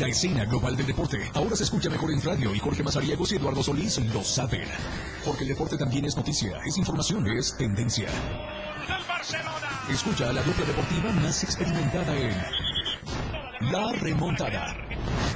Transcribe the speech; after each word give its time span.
La 0.00 0.08
escena 0.08 0.44
global 0.44 0.76
del 0.76 0.86
deporte 0.86 1.30
ahora 1.34 1.56
se 1.56 1.62
escucha 1.62 1.88
mejor 1.88 2.10
en 2.10 2.20
radio 2.20 2.54
y 2.54 2.58
Jorge 2.58 2.82
Mazariegos 2.82 3.32
y 3.32 3.36
Eduardo 3.36 3.62
Solís 3.62 3.98
lo 4.12 4.22
saben. 4.22 4.68
Porque 5.24 5.44
el 5.44 5.48
deporte 5.48 5.78
también 5.78 6.04
es 6.04 6.16
noticia, 6.16 6.60
es 6.66 6.76
información, 6.76 7.26
es 7.28 7.56
tendencia. 7.56 8.08
Escucha 9.90 10.28
a 10.28 10.32
la 10.32 10.42
dupla 10.42 10.66
deportiva 10.66 11.12
más 11.22 11.42
experimentada 11.44 12.14
en 12.14 12.34
La 13.72 13.92
Remontada. 13.92 14.76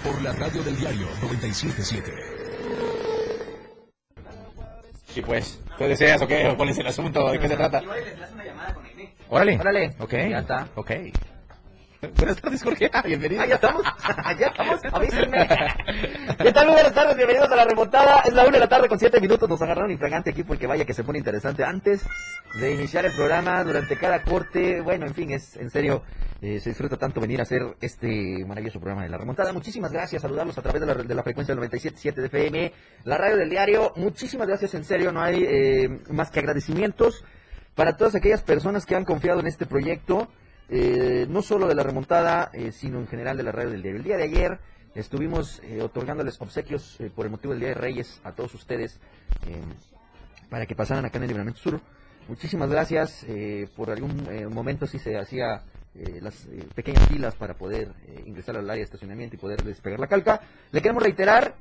Por 0.05 0.21
la 0.21 0.33
radio 0.33 0.63
del 0.63 0.77
diario 0.77 1.07
977. 1.23 2.13
Y 5.17 5.23
pues, 5.23 5.59
¿qué 5.79 5.89
deseas 5.89 6.21
o 6.23 6.27
qué? 6.27 6.53
¿Cuál 6.57 6.69
es 6.69 6.79
el 6.79 6.87
asunto? 6.87 7.31
¿De 7.31 7.39
qué 7.39 7.49
se 7.49 7.57
trata? 7.57 7.83
Órale. 9.31 9.59
Órale. 9.59 9.95
Ok. 9.99 10.13
Ya 10.13 10.39
está. 10.41 10.69
Ok. 10.75 10.91
Buenas 12.21 12.39
tardes, 12.43 12.63
Jorge. 12.63 12.91
Ah, 12.93 13.03
bienvenido. 13.03 13.43
Ya 13.49 13.55
estamos. 13.55 13.83
ya 14.39 14.47
estamos. 14.49 14.81
Avísenme. 14.93 15.49
¿Qué 16.39 16.53
tal? 16.53 16.67
Muy 16.67 16.75
buenas 16.75 16.93
tardes. 16.93 17.17
Bienvenidos 17.17 17.51
a 17.51 17.57
la 17.57 17.65
remontada. 17.65 18.21
Es 18.27 18.35
la 18.35 18.43
una 18.43 18.53
de 18.53 18.59
la 18.59 18.69
tarde 18.69 18.89
con 18.89 18.99
siete 18.99 19.23
minutos. 19.23 19.49
Nos 19.49 19.63
agarraron 19.63 19.91
infragante 19.91 20.29
aquí 20.29 20.43
porque 20.43 20.67
vaya 20.67 20.85
que 20.85 20.93
se 20.93 21.03
pone 21.03 21.19
interesante. 21.19 21.65
Antes 21.65 22.05
de 22.61 22.75
iniciar 22.75 23.07
el 23.07 23.13
programa, 23.13 23.65
durante 23.65 23.97
cada 23.97 24.23
corte, 24.23 24.83
bueno, 24.83 25.07
en 25.07 25.15
fin, 25.15 25.31
es 25.31 25.57
en 25.57 25.71
serio, 25.71 26.03
eh, 26.43 26.61
se 26.61 26.71
disfruta 26.71 26.99
tanto 26.99 27.23
venir 27.23 27.41
a 27.41 27.45
hacer 27.45 27.63
este 27.81 28.45
maravilloso 28.47 28.81
programa 28.81 29.05
de 29.05 29.09
la 29.09 29.17
remontada. 29.17 29.55
Muchísimas 29.55 29.91
gracias. 29.91 30.21
Saludarlos 30.21 30.59
a 30.59 30.63
través 30.63 30.83
de 30.83 30.87
la, 30.89 30.95
de 30.95 31.15
la 31.15 31.23
frecuencia 31.23 31.55
del 31.55 31.65
97.7 31.71 32.15
de 32.17 32.27
FM, 32.27 32.73
la 33.05 33.17
radio 33.17 33.39
del 33.39 33.49
diario. 33.49 33.95
Muchísimas 33.97 34.47
gracias. 34.47 34.75
En 34.75 34.85
serio, 34.85 35.11
no 35.11 35.23
hay 35.23 35.43
eh, 35.43 36.01
más 36.11 36.31
que 36.31 36.41
agradecimientos 36.41 37.25
para 37.75 37.97
todas 37.97 38.15
aquellas 38.15 38.43
personas 38.43 38.85
que 38.85 38.95
han 38.95 39.07
confiado 39.07 39.41
en 39.41 39.47
este 39.47 39.65
proyecto 39.65 40.29
eh, 40.73 41.27
no 41.29 41.43
solo 41.43 41.67
de 41.67 41.75
la 41.75 41.83
remontada, 41.83 42.51
eh, 42.53 42.71
sino 42.71 43.01
en 43.01 43.09
general 43.09 43.37
de 43.37 43.43
la 43.43 43.51
radio 43.51 43.71
del 43.71 43.83
día. 43.83 43.91
El 43.91 44.05
día 44.05 44.17
de 44.17 44.23
ayer 44.23 44.61
estuvimos 44.95 45.61
eh, 45.65 45.83
otorgándoles 45.83 46.41
obsequios 46.41 46.97
por 47.17 47.27
el 47.27 47.33
motivo 47.33 47.53
del 47.53 47.61
Día 47.61 47.71
de 47.71 47.75
Reyes 47.75 48.21
a 48.23 48.33
todos 48.33 48.55
ustedes 48.55 49.01
para 50.49 50.67
que 50.67 50.77
pasaran 50.77 51.05
acá 51.05 51.19
en 51.19 51.25
el 51.25 51.29
Libramiento 51.29 51.61
Sur. 51.61 51.81
Muchísimas 52.29 52.71
gracias. 52.71 53.27
por 53.75 53.91
algún 53.91 54.29
momento 54.53 54.87
sí 54.87 54.99
se 55.01 55.17
hacía 55.17 55.63
las 56.21 56.47
pequeñas 56.75 57.09
filas 57.09 57.35
para 57.35 57.55
poder 57.55 57.93
ingresar 58.25 58.57
al 58.57 58.69
área 58.69 58.81
de 58.81 58.85
estacionamiento 58.85 59.37
y 59.37 59.39
poder 59.39 59.63
despegar 59.65 59.99
la 59.99 60.07
calca. 60.07 60.41
Le 60.71 60.81
queremos 60.81 61.03
reiterar 61.03 61.55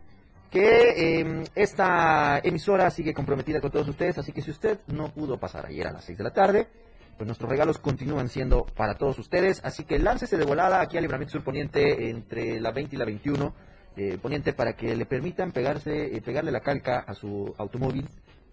que 0.52 1.46
esta 1.56 2.40
emisora 2.44 2.90
sigue 2.92 3.14
comprometida 3.14 3.62
con 3.62 3.72
todos 3.72 3.88
ustedes, 3.88 4.18
así 4.20 4.32
que 4.32 4.42
si 4.42 4.52
usted 4.52 4.80
no 4.88 5.12
pudo 5.12 5.40
pasar 5.40 5.66
ayer 5.66 5.88
a 5.88 5.94
las 5.94 6.06
6 6.06 6.18
de 6.18 6.24
la 6.24 6.34
tarde, 6.34 6.68
pues 7.20 7.28
nuestros 7.28 7.50
regalos 7.50 7.80
continúan 7.80 8.30
siendo 8.30 8.66
para 8.78 8.94
todos 8.94 9.20
ustedes, 9.20 9.60
así 9.66 9.84
que 9.84 10.00
láncese 10.00 10.38
de 10.38 10.46
volada 10.46 10.80
aquí 10.80 10.96
al 10.96 11.04
Libramiento 11.04 11.34
Sur 11.34 11.44
Poniente 11.44 12.10
entre 12.10 12.62
la 12.62 12.72
20 12.72 12.96
y 12.96 12.98
la 12.98 13.04
21 13.04 13.54
eh, 13.98 14.18
Poniente 14.22 14.54
para 14.54 14.72
que 14.72 14.96
le 14.96 15.06
permitan 15.06 15.52
pegarse, 15.52 16.16
eh, 16.16 16.22
pegarle 16.22 16.50
la 16.50 16.62
calca 16.62 17.00
a 17.00 17.14
su 17.14 17.54
automóvil, 17.58 18.08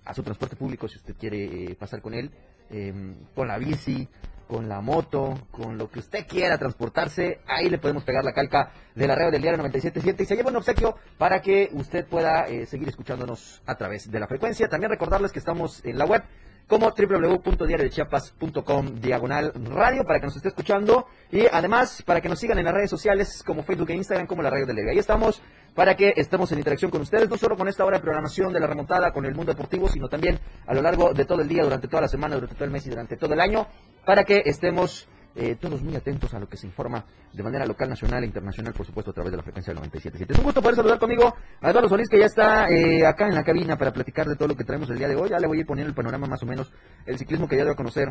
a 0.05 0.12
su 0.12 0.25
transporte 0.25 0.56
público 0.56 0.89
si 0.89 0.97
usted 0.97 1.14
quiere 1.14 1.44
eh, 1.44 1.77
pasar 1.77 2.03
con 2.03 2.12
él, 2.12 2.33
eh, 2.70 2.92
con 3.37 3.47
la 3.47 3.56
bici, 3.56 4.09
con 4.47 4.69
la 4.69 4.81
moto, 4.81 5.47
con 5.50 5.77
lo 5.77 5.91
que 5.91 5.98
usted 5.98 6.27
quiera 6.27 6.59
transportarse, 6.59 7.41
ahí 7.47 7.69
le 7.69 7.78
podemos 7.78 8.05
pegar 8.05 8.25
la 8.25 8.33
calca 8.33 8.72
de 8.94 9.06
la 9.06 9.14
radio 9.14 9.31
del 9.31 9.42
diario 9.42 9.62
97.7 9.62 10.20
y 10.20 10.25
se 10.25 10.37
lleva 10.37 10.50
un 10.50 10.56
obsequio 10.56 10.97
para 11.19 11.41
que 11.41 11.69
usted 11.72 12.06
pueda 12.06 12.47
eh, 12.47 12.67
seguir 12.67 12.89
escuchándonos 12.89 13.62
a 13.67 13.75
través 13.75 14.11
de 14.11 14.20
la 14.20 14.27
frecuencia. 14.27 14.69
También 14.69 14.91
recordarles 14.91 15.33
que 15.33 15.39
estamos 15.39 15.84
en 15.84 15.98
la 15.98 16.06
web 16.06 16.22
como 16.67 16.91
www.diariodechiapas.com 16.91 19.00
diagonal 19.00 19.53
radio 19.55 20.05
para 20.05 20.19
que 20.19 20.27
nos 20.27 20.36
esté 20.36 20.48
escuchando 20.48 21.06
y 21.31 21.47
además 21.47 22.03
para 22.05 22.20
que 22.20 22.28
nos 22.28 22.41
sigan 22.41 22.59
en 22.59 22.64
las 22.64 22.75
redes 22.75 22.91
sociales 22.91 23.45
como 23.47 23.62
Facebook 23.62 23.91
e 23.91 23.95
Instagram 23.95 24.27
como 24.27 24.42
la 24.42 24.50
radio 24.50 24.67
del 24.67 24.77
Diario. 24.77 24.92
Ahí 24.92 24.98
estamos 24.98 25.41
para 25.75 25.94
que 25.94 26.15
estemos 26.16 26.50
en 26.53 26.59
interacción 26.59 26.91
con 26.91 27.03
ustedes, 27.03 27.28
no 27.28 27.37
solo 27.37 27.56
con 27.56 27.69
esta 27.69 27.84
hora 27.84 27.99
de 27.99 28.03
programación 28.03 28.53
de 28.53 28.60
la 28.60 28.66
remontada 28.66 29.12
con 29.12 29.27
el 29.27 29.34
mundo 29.34 29.53
deportivo, 29.53 29.88
sino 29.88 30.09
también 30.09 30.41
a 30.66 30.75
lo 30.75 30.82
largo 30.82 31.12
de 31.12 31.25
todo 31.25 31.43
el 31.43 31.49
día, 31.49 31.62
durante 31.62 31.87
toda 31.87 32.03
la 32.03 32.09
semana, 32.09 32.34
durante 32.34 32.54
todo 32.54 32.65
el 32.65 32.71
mes 32.71 32.87
y 32.87 32.91
durante 32.91 33.16
todo 33.16 33.34
el 33.34 33.41
año, 33.41 33.66
para 34.04 34.25
que 34.25 34.43
estemos 34.47 35.06
eh, 35.38 35.56
todos 35.60 35.82
muy 35.82 35.94
atentos 35.94 36.32
a 36.32 36.41
lo 36.41 36.48
que 36.48 36.56
se 36.56 36.66
informa 36.66 37.04
de 37.30 37.42
manera 37.42 37.66
local, 37.66 37.91
nacional 37.91 38.22
e 38.22 38.26
internacional, 38.26 38.72
por 38.72 38.86
supuesto, 38.86 39.10
a 39.10 39.14
través 39.14 39.30
de 39.30 39.36
la 39.36 39.42
frecuencia 39.42 39.74
del 39.74 39.82
97.7. 39.82 40.30
Es 40.30 40.38
un 40.38 40.44
gusto 40.44 40.62
poder 40.62 40.76
saludar 40.76 40.98
conmigo 40.98 41.34
a 41.60 41.70
Eduardo 41.70 41.91
Solís, 41.91 42.08
que 42.08 42.19
ya 42.19 42.24
está 42.24 42.70
eh, 42.70 43.04
acá 43.06 43.28
en 43.28 43.34
la 43.34 43.44
cabina 43.44 43.76
para 43.76 43.92
platicar 43.92 44.26
de 44.26 44.36
todo 44.36 44.48
lo 44.48 44.56
que 44.56 44.64
traemos 44.64 44.88
el 44.88 44.97
día 44.97 45.08
de 45.08 45.14
hoy. 45.14 45.28
Ya 45.28 45.38
le 45.38 45.47
voy 45.47 45.58
a 45.58 45.60
ir 45.60 45.66
poniendo 45.66 45.91
el 45.91 45.94
panorama 45.94 46.26
más 46.26 46.42
o 46.42 46.47
menos, 46.47 46.72
el 47.04 47.19
ciclismo 47.19 47.47
que 47.47 47.56
ya 47.56 47.64
debe 47.64 47.76
conocer, 47.76 48.10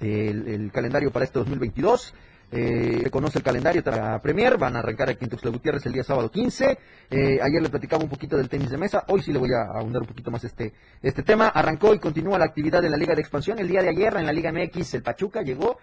el, 0.00 0.70
calendario 0.72 1.10
para 1.10 1.26
este 1.26 1.38
2022. 1.38 2.14
Eh, 2.52 3.10
conoce 3.10 3.38
el 3.38 3.44
calendario 3.44 3.82
para 3.82 4.22
Premier, 4.22 4.56
van 4.56 4.76
a 4.76 4.78
arrancar 4.78 5.10
aquí 5.10 5.24
en 5.24 5.30
Tuxtla 5.30 5.50
Gutiérrez 5.50 5.84
el 5.84 5.92
día 5.92 6.04
sábado 6.04 6.30
15. 6.30 6.78
Eh, 7.10 7.38
ayer 7.42 7.60
le 7.60 7.68
platicaba 7.68 8.02
un 8.02 8.08
poquito 8.08 8.36
del 8.36 8.48
tenis 8.48 8.70
de 8.70 8.78
mesa, 8.78 9.04
hoy 9.08 9.20
sí 9.20 9.32
le 9.32 9.40
voy 9.40 9.50
a 9.52 9.76
ahondar 9.76 10.02
un 10.02 10.08
poquito 10.08 10.30
más 10.30 10.44
este, 10.44 10.72
este 11.02 11.22
tema. 11.22 11.48
Arrancó 11.48 11.92
y 11.92 11.98
continúa 11.98 12.38
la 12.38 12.46
actividad 12.46 12.82
en 12.82 12.92
la 12.92 12.96
Liga 12.96 13.14
de 13.14 13.20
Expansión. 13.20 13.58
El 13.58 13.68
día 13.68 13.82
de 13.82 13.90
ayer 13.90 14.16
en 14.16 14.24
la 14.24 14.32
Liga 14.32 14.52
MX, 14.52 14.94
el 14.94 15.02
Pachuca 15.02 15.42
llegó 15.42 15.76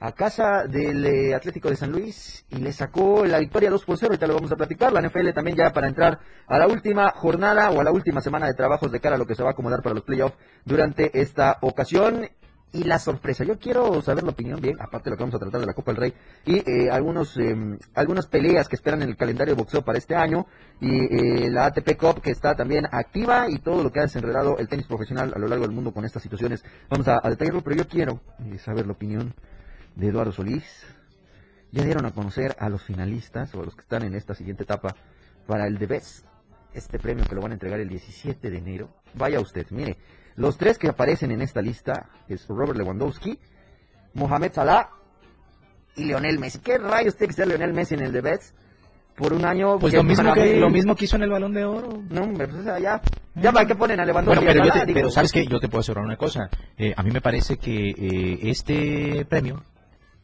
a 0.00 0.12
casa 0.12 0.64
del 0.66 1.04
eh, 1.04 1.34
Atlético 1.34 1.68
de 1.68 1.76
San 1.76 1.90
Luis 1.90 2.44
y 2.50 2.56
le 2.56 2.72
sacó 2.72 3.24
la 3.24 3.38
victoria 3.38 3.70
2 3.70 3.84
por 3.84 3.98
0, 3.98 4.10
ahorita 4.10 4.26
lo 4.26 4.34
vamos 4.34 4.52
a 4.52 4.56
platicar. 4.56 4.92
La 4.92 5.02
NFL 5.02 5.30
también 5.34 5.56
ya 5.56 5.72
para 5.72 5.88
entrar 5.88 6.20
a 6.46 6.58
la 6.58 6.68
última 6.68 7.10
jornada 7.10 7.70
o 7.70 7.80
a 7.80 7.84
la 7.84 7.90
última 7.90 8.20
semana 8.20 8.46
de 8.46 8.54
trabajos 8.54 8.92
de 8.92 9.00
cara 9.00 9.16
a 9.16 9.18
lo 9.18 9.26
que 9.26 9.34
se 9.34 9.42
va 9.42 9.50
a 9.50 9.52
acomodar 9.52 9.82
para 9.82 9.94
los 9.94 10.04
playoffs 10.04 10.36
durante 10.64 11.20
esta 11.20 11.58
ocasión. 11.62 12.28
Y 12.70 12.84
la 12.84 12.98
sorpresa, 12.98 13.44
yo 13.44 13.58
quiero 13.58 14.02
saber 14.02 14.24
la 14.24 14.32
opinión 14.32 14.60
bien, 14.60 14.76
aparte 14.78 15.04
de 15.04 15.12
lo 15.12 15.16
que 15.16 15.22
vamos 15.22 15.34
a 15.36 15.38
tratar 15.38 15.58
de 15.58 15.66
la 15.66 15.72
Copa 15.72 15.90
del 15.92 16.02
Rey, 16.02 16.14
y 16.44 16.58
eh, 16.70 16.90
algunos, 16.90 17.34
eh, 17.38 17.56
algunas 17.94 18.26
peleas 18.26 18.68
que 18.68 18.76
esperan 18.76 19.00
en 19.00 19.08
el 19.08 19.16
calendario 19.16 19.54
de 19.54 19.58
boxeo 19.58 19.80
para 19.80 19.96
este 19.96 20.14
año, 20.14 20.46
y 20.78 21.44
eh, 21.44 21.50
la 21.50 21.64
ATP 21.64 21.96
Cup 21.96 22.20
que 22.20 22.30
está 22.30 22.54
también 22.54 22.84
activa, 22.92 23.48
y 23.48 23.60
todo 23.60 23.82
lo 23.82 23.90
que 23.90 24.00
ha 24.00 24.02
desenredado 24.02 24.58
el 24.58 24.68
tenis 24.68 24.86
profesional 24.86 25.32
a 25.34 25.38
lo 25.38 25.48
largo 25.48 25.64
del 25.64 25.74
mundo 25.74 25.94
con 25.94 26.04
estas 26.04 26.22
situaciones. 26.22 26.62
Vamos 26.90 27.08
a, 27.08 27.18
a 27.22 27.30
detallarlo, 27.30 27.62
pero 27.62 27.74
yo 27.74 27.88
quiero 27.88 28.20
eh, 28.44 28.58
saber 28.58 28.84
la 28.84 28.92
opinión 28.92 29.34
de 29.96 30.08
Eduardo 30.08 30.32
Solís. 30.32 30.64
Ya 31.70 31.84
dieron 31.84 32.06
a 32.06 32.12
conocer 32.12 32.56
a 32.58 32.68
los 32.68 32.82
finalistas 32.82 33.54
o 33.54 33.60
a 33.60 33.64
los 33.64 33.74
que 33.74 33.82
están 33.82 34.02
en 34.04 34.14
esta 34.14 34.34
siguiente 34.34 34.62
etapa 34.62 34.94
para 35.46 35.66
el 35.66 35.78
The 35.78 35.86
Best, 35.86 36.24
este 36.72 36.98
premio 36.98 37.24
que 37.26 37.34
lo 37.34 37.42
van 37.42 37.50
a 37.52 37.54
entregar 37.54 37.78
el 37.80 37.88
17 37.88 38.50
de 38.50 38.58
enero. 38.58 38.88
Vaya 39.14 39.38
usted, 39.40 39.66
mire, 39.70 39.96
los 40.36 40.56
tres 40.56 40.78
que 40.78 40.88
aparecen 40.88 41.30
en 41.30 41.42
esta 41.42 41.60
lista 41.60 42.08
es 42.28 42.46
Robert 42.48 42.78
Lewandowski, 42.78 43.38
Mohamed 44.14 44.52
Salah 44.52 44.88
y 45.96 46.04
Lionel 46.04 46.38
Messi. 46.38 46.60
¿Qué 46.60 46.78
rayos 46.78 47.16
tiene 47.16 47.28
que 47.28 47.34
ser 47.34 47.48
Lionel 47.48 47.72
Messi 47.74 47.94
en 47.94 48.02
el 48.02 48.12
The 48.12 48.20
Best? 48.20 48.54
Por 49.16 49.32
un 49.32 49.44
año. 49.44 49.78
Pues 49.80 49.92
lo 49.94 50.04
mismo, 50.04 50.32
que, 50.32 50.54
mí- 50.54 50.60
lo 50.60 50.70
mismo 50.70 50.94
que 50.94 51.06
hizo 51.06 51.16
en 51.16 51.22
el 51.24 51.30
Balón 51.30 51.52
de 51.52 51.64
Oro. 51.64 52.02
No, 52.08 52.22
hombre, 52.22 52.46
pues 52.46 52.60
o 52.60 52.62
sea, 52.62 52.78
ya. 52.78 53.02
Ya 53.34 53.50
para 53.52 53.66
qué 53.66 53.74
ponen 53.74 53.98
a 53.98 54.04
Lewandowski. 54.04 54.44
Bueno, 54.44 54.62
pero, 54.62 54.86
te- 54.86 54.92
pero 54.94 55.10
sabes 55.10 55.32
que 55.32 55.44
yo 55.44 55.58
te 55.58 55.68
puedo 55.68 55.80
asegurar 55.80 56.04
una 56.04 56.16
cosa. 56.16 56.48
Eh, 56.76 56.94
a 56.96 57.02
mí 57.02 57.10
me 57.10 57.20
parece 57.20 57.56
que 57.58 57.90
eh, 57.90 58.38
este 58.42 59.24
premio 59.28 59.64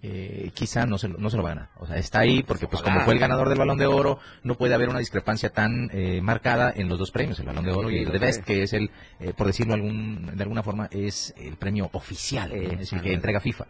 eh, 0.07 0.51
quizá 0.53 0.85
no 0.85 0.99
se, 0.99 1.09
lo, 1.09 1.17
no 1.17 1.31
se 1.31 1.39
lo 1.39 1.43
va 1.43 1.53
a 1.53 1.55
ganar. 1.55 1.69
O 1.79 1.87
sea, 1.87 1.97
está 1.97 2.21
ahí 2.21 2.43
porque 2.43 2.67
pues 2.67 2.83
como 2.83 3.01
fue 3.01 3.15
el 3.15 3.19
ganador 3.19 3.49
del 3.49 3.59
Balón 3.59 3.79
de 3.79 3.87
Oro, 3.87 4.19
no 4.43 4.55
puede 4.57 4.75
haber 4.75 4.91
una 4.91 4.99
discrepancia 4.99 5.49
tan 5.49 5.89
eh, 5.95 6.21
marcada 6.21 6.71
en 6.77 6.91
los 6.91 6.99
dos 6.99 7.11
premios, 7.11 7.39
el 7.39 7.47
Balón 7.47 7.65
de 7.65 7.73
Oro 7.73 7.91
y 7.91 8.01
el 8.01 8.13
lo 8.13 8.19
Best, 8.21 8.45
que 8.45 8.63
es 8.63 8.75
el, 8.75 8.91
eh, 9.19 9.33
por 9.35 9.47
decirlo 9.47 9.73
algún, 9.73 10.37
de 10.37 10.43
alguna 10.43 10.63
forma, 10.63 10.89
es 10.91 11.33
el 11.39 11.57
premio 11.57 11.89
oficial. 11.93 12.53
Eh, 12.53 12.77
es 12.81 12.93
el 12.93 13.01
que 13.01 13.15
entrega 13.15 13.41
FIFA. 13.41 13.65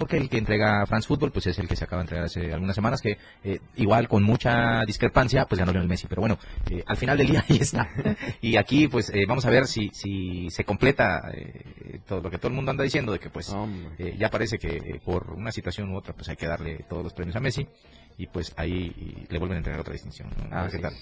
Porque 0.00 0.16
el 0.16 0.30
que 0.30 0.38
entrega 0.38 0.86
France 0.86 1.06
Football, 1.06 1.30
pues 1.30 1.46
es 1.46 1.58
el 1.58 1.68
que 1.68 1.76
se 1.76 1.84
acaba 1.84 2.00
de 2.00 2.04
entregar 2.04 2.24
hace 2.24 2.54
algunas 2.54 2.74
semanas, 2.74 3.02
que 3.02 3.18
eh, 3.44 3.60
igual 3.76 4.08
con 4.08 4.22
mucha 4.22 4.80
discrepancia, 4.86 5.44
pues 5.44 5.58
ganó 5.58 5.72
Lionel 5.72 5.90
Messi. 5.90 6.06
Pero 6.06 6.22
bueno, 6.22 6.38
eh, 6.70 6.82
al 6.86 6.96
final 6.96 7.18
del 7.18 7.26
día 7.26 7.44
ahí 7.50 7.58
está. 7.58 7.86
y 8.40 8.56
aquí, 8.56 8.88
pues 8.88 9.10
eh, 9.10 9.26
vamos 9.28 9.44
a 9.44 9.50
ver 9.50 9.66
si, 9.66 9.90
si 9.92 10.48
se 10.48 10.64
completa 10.64 11.30
eh, 11.34 12.00
todo 12.08 12.22
lo 12.22 12.30
que 12.30 12.38
todo 12.38 12.48
el 12.48 12.54
mundo 12.54 12.70
anda 12.70 12.82
diciendo, 12.82 13.12
de 13.12 13.18
que 13.18 13.28
pues 13.28 13.54
eh, 13.98 14.16
ya 14.18 14.30
parece 14.30 14.58
que 14.58 14.98
por 15.04 15.32
una 15.32 15.52
situación 15.52 15.92
u 15.92 15.98
otra, 15.98 16.14
pues 16.14 16.30
hay 16.30 16.36
que 16.36 16.46
darle 16.46 16.86
todos 16.88 17.04
los 17.04 17.12
premios 17.12 17.36
a 17.36 17.40
Messi. 17.40 17.68
Y 18.16 18.26
pues 18.26 18.54
ahí 18.56 19.26
le 19.28 19.38
vuelven 19.38 19.56
a 19.56 19.58
entregar 19.58 19.80
otra 19.82 19.92
distinción. 19.92 20.30
¿no? 20.30 20.56
A 20.56 20.62
ver 20.62 20.70
qué 20.70 20.78
tal. 20.78 20.94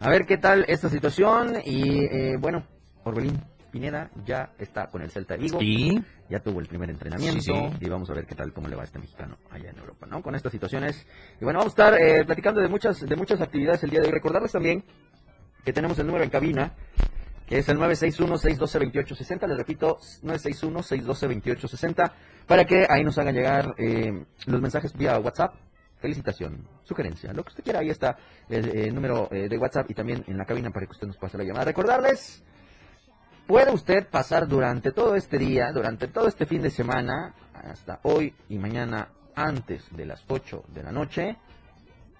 A 0.00 0.08
ver 0.08 0.24
qué 0.24 0.38
tal 0.38 0.64
esta 0.66 0.88
situación. 0.88 1.56
Y 1.62 2.04
eh, 2.04 2.36
bueno, 2.38 2.66
Orbelín 3.04 3.38
Pineda 3.70 4.10
ya 4.24 4.52
está 4.58 4.88
con 4.88 5.02
el 5.02 5.10
Celta 5.10 5.34
de 5.34 5.40
Vigo. 5.40 5.58
Y 5.60 6.02
Ya 6.28 6.40
tuvo 6.40 6.60
el 6.60 6.66
primer 6.66 6.90
entrenamiento. 6.90 7.40
Sí, 7.40 7.52
sí. 7.52 7.76
Y 7.80 7.88
vamos 7.88 8.08
a 8.10 8.14
ver 8.14 8.26
qué 8.26 8.34
tal, 8.34 8.52
cómo 8.52 8.68
le 8.68 8.76
va 8.76 8.82
a 8.82 8.84
este 8.84 8.98
mexicano 8.98 9.36
allá 9.50 9.70
en 9.70 9.78
Europa, 9.78 10.06
¿no? 10.06 10.22
Con 10.22 10.34
estas 10.34 10.52
situaciones. 10.52 11.06
Y 11.40 11.44
bueno, 11.44 11.58
vamos 11.58 11.72
a 11.78 11.84
estar 11.84 12.00
eh, 12.00 12.24
platicando 12.24 12.60
de 12.60 12.68
muchas, 12.68 13.00
de 13.00 13.16
muchas 13.16 13.40
actividades 13.40 13.82
el 13.84 13.90
día 13.90 14.00
de 14.00 14.06
hoy. 14.06 14.12
Recordarles 14.12 14.52
también 14.52 14.84
que 15.66 15.72
tenemos 15.72 15.98
el 15.98 16.06
número 16.06 16.22
en 16.22 16.30
cabina, 16.30 16.72
que 17.46 17.58
es 17.58 17.68
el 17.68 17.78
961-612-2860. 17.78 19.48
Les 19.48 19.56
repito, 19.56 19.98
961-612-2860, 20.22 22.12
para 22.46 22.64
que 22.64 22.86
ahí 22.88 23.02
nos 23.02 23.18
hagan 23.18 23.34
llegar 23.34 23.74
eh, 23.76 24.24
los 24.46 24.60
mensajes 24.60 24.96
vía 24.96 25.18
WhatsApp. 25.18 25.54
Felicitación, 25.98 26.68
sugerencia, 26.84 27.32
lo 27.32 27.42
que 27.42 27.48
usted 27.48 27.64
quiera. 27.64 27.80
Ahí 27.80 27.88
está 27.90 28.16
el, 28.48 28.68
eh, 28.76 28.92
número 28.92 29.28
eh, 29.32 29.48
de 29.48 29.58
WhatsApp 29.58 29.90
y 29.90 29.94
también 29.94 30.22
en 30.26 30.36
la 30.36 30.44
cabina 30.44 30.70
para 30.70 30.86
que 30.86 30.92
usted 30.92 31.06
nos 31.06 31.16
pase 31.16 31.38
la 31.38 31.44
llamada. 31.44 31.64
Recordarles, 31.64 32.44
puede 33.46 33.72
usted 33.72 34.08
pasar 34.08 34.48
durante 34.48 34.92
todo 34.92 35.14
este 35.14 35.38
día, 35.38 35.70
durante 35.72 36.08
todo 36.08 36.26
este 36.26 36.46
fin 36.46 36.62
de 36.62 36.70
semana, 36.70 37.34
hasta 37.52 38.00
hoy 38.02 38.34
y 38.48 38.58
mañana, 38.58 39.08
antes 39.34 39.84
de 39.94 40.06
las 40.06 40.24
8 40.28 40.64
de 40.68 40.82
la 40.82 40.92
noche, 40.92 41.36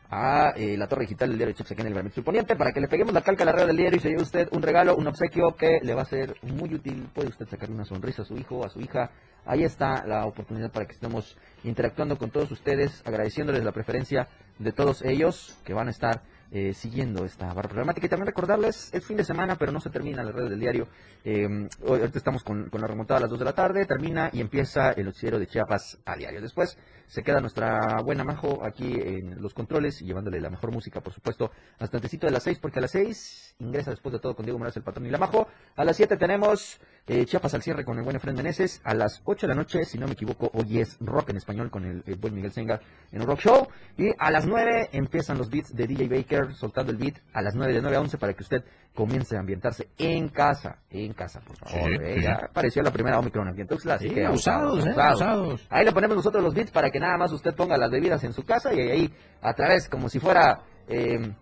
a 0.08 0.52
eh, 0.56 0.76
la 0.76 0.87
torre 0.87 1.02
digital 1.02 1.31
del 1.31 1.38
diario 1.38 1.55
Chips 1.56 1.73
aquí 1.73 1.81
en 1.81 1.88
el 1.88 1.94
Granito 1.94 2.23
Poniente 2.23 2.55
para 2.55 2.70
que 2.70 2.81
le 2.81 2.87
peguemos 2.87 3.12
la 3.12 3.23
calca 3.23 3.43
a 3.43 3.46
la 3.46 3.52
red 3.52 3.67
del 3.67 3.76
diario 3.76 3.96
y 3.96 4.00
se 4.00 4.08
lleve 4.08 4.23
usted 4.23 4.49
un 4.52 4.62
regalo, 4.62 4.94
un 4.94 5.06
obsequio 5.08 5.56
que 5.56 5.81
le 5.82 5.94
va 5.94 6.02
a 6.02 6.06
ser 6.06 6.37
muy 6.43 6.73
útil. 6.73 7.08
Puede 7.12 7.29
usted 7.29 7.49
sacarle 7.49 7.75
una 7.75 7.84
sonrisa 7.84 8.22
a 8.22 8.25
su 8.25 8.37
hijo, 8.37 8.64
a 8.64 8.69
su 8.69 8.81
hija. 8.81 9.11
Ahí 9.44 9.64
está 9.64 10.06
la 10.06 10.26
oportunidad 10.26 10.70
para 10.70 10.87
que 10.87 10.93
estemos 10.93 11.37
interactuando 11.64 12.19
con 12.19 12.31
todos 12.31 12.50
ustedes, 12.52 13.02
agradeciéndoles 13.05 13.64
la 13.64 13.72
preferencia 13.72 14.29
de 14.58 14.72
todos 14.72 15.02
ellos 15.02 15.58
que 15.64 15.75
van 15.75 15.88
a 15.88 15.90
estar 15.90 16.22
eh, 16.50 16.72
siguiendo 16.75 17.25
esta 17.25 17.52
barra 17.52 17.69
programática. 17.69 18.06
Y 18.06 18.10
también 18.10 18.26
recordarles, 18.26 18.93
es 18.93 19.04
fin 19.04 19.16
de 19.16 19.25
semana, 19.25 19.56
pero 19.56 19.72
no 19.72 19.81
se 19.81 19.90
termina 19.90 20.22
la 20.22 20.32
red 20.32 20.48
del 20.48 20.60
diario. 20.60 20.88
Eh, 21.25 21.69
ahorita 21.87 22.19
estamos 22.19 22.43
con, 22.43 22.69
con, 22.69 22.81
la 22.81 22.87
remontada 22.87 23.19
a 23.19 23.20
las 23.22 23.31
2 23.31 23.38
de 23.38 23.44
la 23.44 23.54
tarde, 23.54 23.84
termina 23.87 24.31
y 24.32 24.40
empieza 24.40 24.93
el 24.93 25.06
noticiero 25.06 25.38
de 25.38 25.46
Chiapas 25.46 25.98
a 26.04 26.16
diario. 26.16 26.40
Después 26.40 26.78
se 27.06 27.22
queda 27.22 27.40
nuestra 27.40 28.00
buena 28.02 28.25
Majo 28.25 28.64
aquí 28.64 28.94
en 28.94 29.40
los 29.40 29.54
controles 29.54 30.02
y 30.02 30.06
llevándole 30.06 30.40
la 30.40 30.50
mejor 30.50 30.72
música, 30.72 31.00
por 31.00 31.12
supuesto, 31.12 31.50
hasta 31.78 31.96
antesito 31.96 32.26
de 32.26 32.32
las 32.32 32.43
6, 32.43 32.58
porque 32.58 32.78
a 32.78 32.82
las 32.82 32.90
6 32.90 33.56
ingresa 33.60 33.90
después 33.90 34.12
de 34.12 34.19
todo 34.19 34.34
con 34.34 34.44
Diego 34.44 34.58
Morales, 34.58 34.76
el 34.76 34.82
patrón 34.82 35.06
y 35.06 35.10
la 35.10 35.19
Majo. 35.19 35.48
A 35.76 35.84
las 35.84 35.96
7 35.96 36.16
tenemos 36.16 36.81
eh, 37.06 37.25
Chiapas 37.25 37.55
al 37.55 37.62
cierre 37.62 37.85
con 37.85 37.97
el 37.99 38.05
buen 38.05 38.17
Efraín 38.17 38.37
Meneses. 38.37 38.81
A 38.85 38.94
las 38.94 39.23
8 39.25 39.47
de 39.47 39.55
la 39.55 39.61
noche, 39.61 39.85
si 39.85 39.97
no 39.99 40.06
me 40.06 40.14
equivoco, 40.14 40.50
hoy 40.55 40.81
es 40.81 40.97
rock 41.00 41.31
en 41.31 41.37
español 41.37 41.70
con 41.70 41.85
el, 41.85 42.03
el 42.06 42.17
buen 42.17 42.35
Miguel 42.35 42.53
Senga 42.53 42.81
en 43.12 43.20
el 43.20 43.26
Rock 43.26 43.41
Show. 43.41 43.69
Y 43.97 44.11
a 44.19 44.31
las 44.31 44.47
9 44.47 44.91
empiezan 44.93 45.38
los 45.38 45.49
beats 45.49 45.75
de 45.75 45.87
DJ 45.87 46.08
Baker 46.08 46.55
soltando 46.55 46.91
el 46.91 46.99
beat 46.99 47.17
a 47.32 47.43
las 47.43 47.55
9 47.55 47.73
de 47.73 47.81
9 47.81 47.97
a 47.97 48.00
11 48.00 48.19
para 48.19 48.32
que 48.32 48.43
usted 48.43 48.64
comience 48.94 49.37
a 49.37 49.41
ambientarse 49.41 49.88
en 49.99 50.29
casa, 50.31 50.79
en 50.91 51.12
casa, 51.12 51.41
por 51.41 51.56
favor. 51.56 51.91
Sí, 51.91 51.99
eh, 52.03 52.14
sí. 52.17 52.23
ya 52.25 52.41
apareció 52.49 52.82
la 52.82 52.91
primera 52.91 53.19
Omicron 53.19 53.49
aquí 53.49 53.61
en 53.61 53.69
Tuxtla, 53.69 53.94
así 53.94 54.08
Sí, 54.08 54.14
que 54.14 54.29
usados, 54.29 54.85
eh, 54.85 54.91
usados. 54.91 55.67
Ahí 55.70 55.85
le 55.85 55.93
ponemos 55.93 56.17
nosotros 56.17 56.43
los 56.43 56.55
beats 56.55 56.70
para 56.70 56.91
que 56.91 56.99
nada 56.99 57.17
más 57.17 57.31
usted 57.32 57.55
ponga 57.55 57.76
las 57.76 57.91
bebidas 57.91 58.25
en 58.25 58.32
su 58.32 58.44
casa 58.44 58.75
y 58.75 58.81
ahí 58.81 59.14
a 59.43 59.53
través 59.53 59.88
como 59.88 60.08
si 60.08 60.19
fuera 60.19 60.62
eh, 60.88 61.35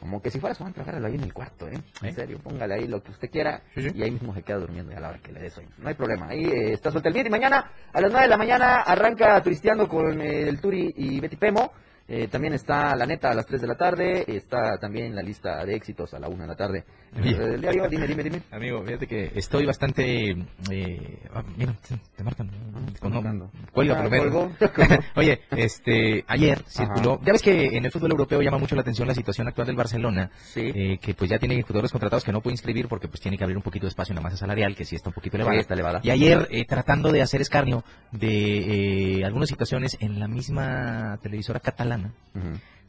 como 0.00 0.20
que 0.20 0.30
si 0.30 0.38
fuera 0.38 0.54
su 0.54 0.64
antro, 0.64 0.82
agárralo 0.82 1.06
ahí 1.06 1.14
en 1.14 1.22
el 1.22 1.32
cuarto, 1.32 1.68
¿eh? 1.68 1.78
En 2.02 2.08
¿Eh? 2.08 2.12
serio, 2.12 2.38
póngale 2.38 2.74
ahí 2.74 2.86
lo 2.86 3.02
que 3.02 3.10
usted 3.10 3.30
quiera 3.30 3.62
Sí, 3.74 3.82
sí. 3.82 3.90
y 3.94 4.02
ahí 4.02 4.10
mismo 4.10 4.34
se 4.34 4.42
queda 4.42 4.58
durmiendo 4.58 4.96
a 4.96 5.00
la 5.00 5.08
hora 5.10 5.18
que 5.18 5.32
le 5.32 5.40
dé 5.40 5.50
sueño. 5.50 5.70
No 5.78 5.88
hay 5.88 5.94
problema, 5.94 6.28
ahí 6.28 6.44
eh, 6.44 6.72
está 6.74 6.90
suelto 6.90 7.08
el 7.08 7.14
beat 7.14 7.26
y 7.26 7.30
mañana 7.30 7.70
a 7.92 8.00
las 8.00 8.10
9 8.10 8.24
de 8.26 8.30
la 8.30 8.36
mañana 8.36 8.82
arranca 8.82 9.42
turisteando 9.42 9.88
con 9.88 10.20
eh, 10.20 10.42
el 10.48 10.60
Turi 10.60 10.92
y 10.96 11.20
Betty 11.20 11.36
Pemo. 11.36 11.72
Eh, 12.08 12.28
también 12.28 12.54
está 12.54 12.94
La 12.94 13.04
Neta 13.04 13.30
a 13.30 13.34
las 13.34 13.46
3 13.46 13.60
de 13.60 13.66
la 13.66 13.74
tarde, 13.76 14.24
está 14.28 14.78
también 14.78 15.14
la 15.14 15.22
lista 15.22 15.64
de 15.64 15.74
éxitos 15.74 16.14
a 16.14 16.20
la 16.20 16.28
1 16.28 16.42
de 16.42 16.46
la 16.46 16.54
tarde. 16.54 16.84
Eh, 17.16 17.56
diario, 17.58 17.88
dime, 17.88 18.06
dime, 18.06 18.22
dime. 18.22 18.42
Amigo, 18.52 18.82
fíjate 18.84 19.06
que 19.08 19.32
estoy 19.34 19.64
bastante... 19.66 20.30
Eh, 20.70 21.18
ah, 21.34 21.42
mira, 21.56 21.74
te- 22.16 22.22
marcan. 22.22 22.48
Están 22.94 23.10
No, 23.38 23.50
cuelga 23.72 23.94
Ah, 23.94 24.02
por 24.02 24.04
lo 24.04 24.10
menos. 24.10 24.32
colgó. 24.32 24.96
Oye, 25.16 25.40
este, 25.50 26.24
ayer 26.28 26.62
circuló... 26.68 27.20
Ya 27.24 27.32
ves 27.32 27.42
que 27.42 27.76
en 27.76 27.84
el 27.84 27.90
fútbol 27.90 28.10
europeo 28.12 28.40
llama 28.42 28.58
mucho 28.58 28.74
la 28.76 28.82
atención 28.82 29.08
la 29.08 29.14
situación 29.14 29.48
actual 29.48 29.66
del 29.66 29.76
Barcelona, 29.76 30.30
Sí. 30.44 30.70
eh, 30.74 30.98
que 31.00 31.14
pues 31.14 31.28
ya 31.30 31.38
tiene 31.38 31.60
jugadores 31.62 31.90
contratados 31.90 32.22
que 32.22 32.32
no 32.32 32.40
puede 32.40 32.54
inscribir 32.54 32.86
porque 32.86 33.08
pues 33.08 33.20
tiene 33.20 33.36
que 33.38 33.42
abrir 33.44 33.56
un 33.56 33.62
poquito 33.62 33.86
de 33.86 33.90
espacio 33.90 34.12
en 34.12 34.16
la 34.16 34.22
masa 34.22 34.36
salarial, 34.36 34.76
que 34.76 34.84
sí 34.84 34.94
está 34.94 35.08
un 35.10 35.14
poquito 35.14 35.36
elevada. 35.36 35.54
Sí, 35.56 35.60
está 35.60 35.74
elevada. 35.74 36.00
Y 36.04 36.10
ayer, 36.10 36.48
tratando 36.68 37.10
de 37.10 37.22
hacer 37.22 37.40
escarnio 37.40 37.82
de 38.12 39.22
algunas 39.24 39.48
situaciones 39.48 39.96
en 40.00 40.20
la 40.20 40.28
misma 40.28 41.18
televisora 41.22 41.60
catalana, 41.60 41.95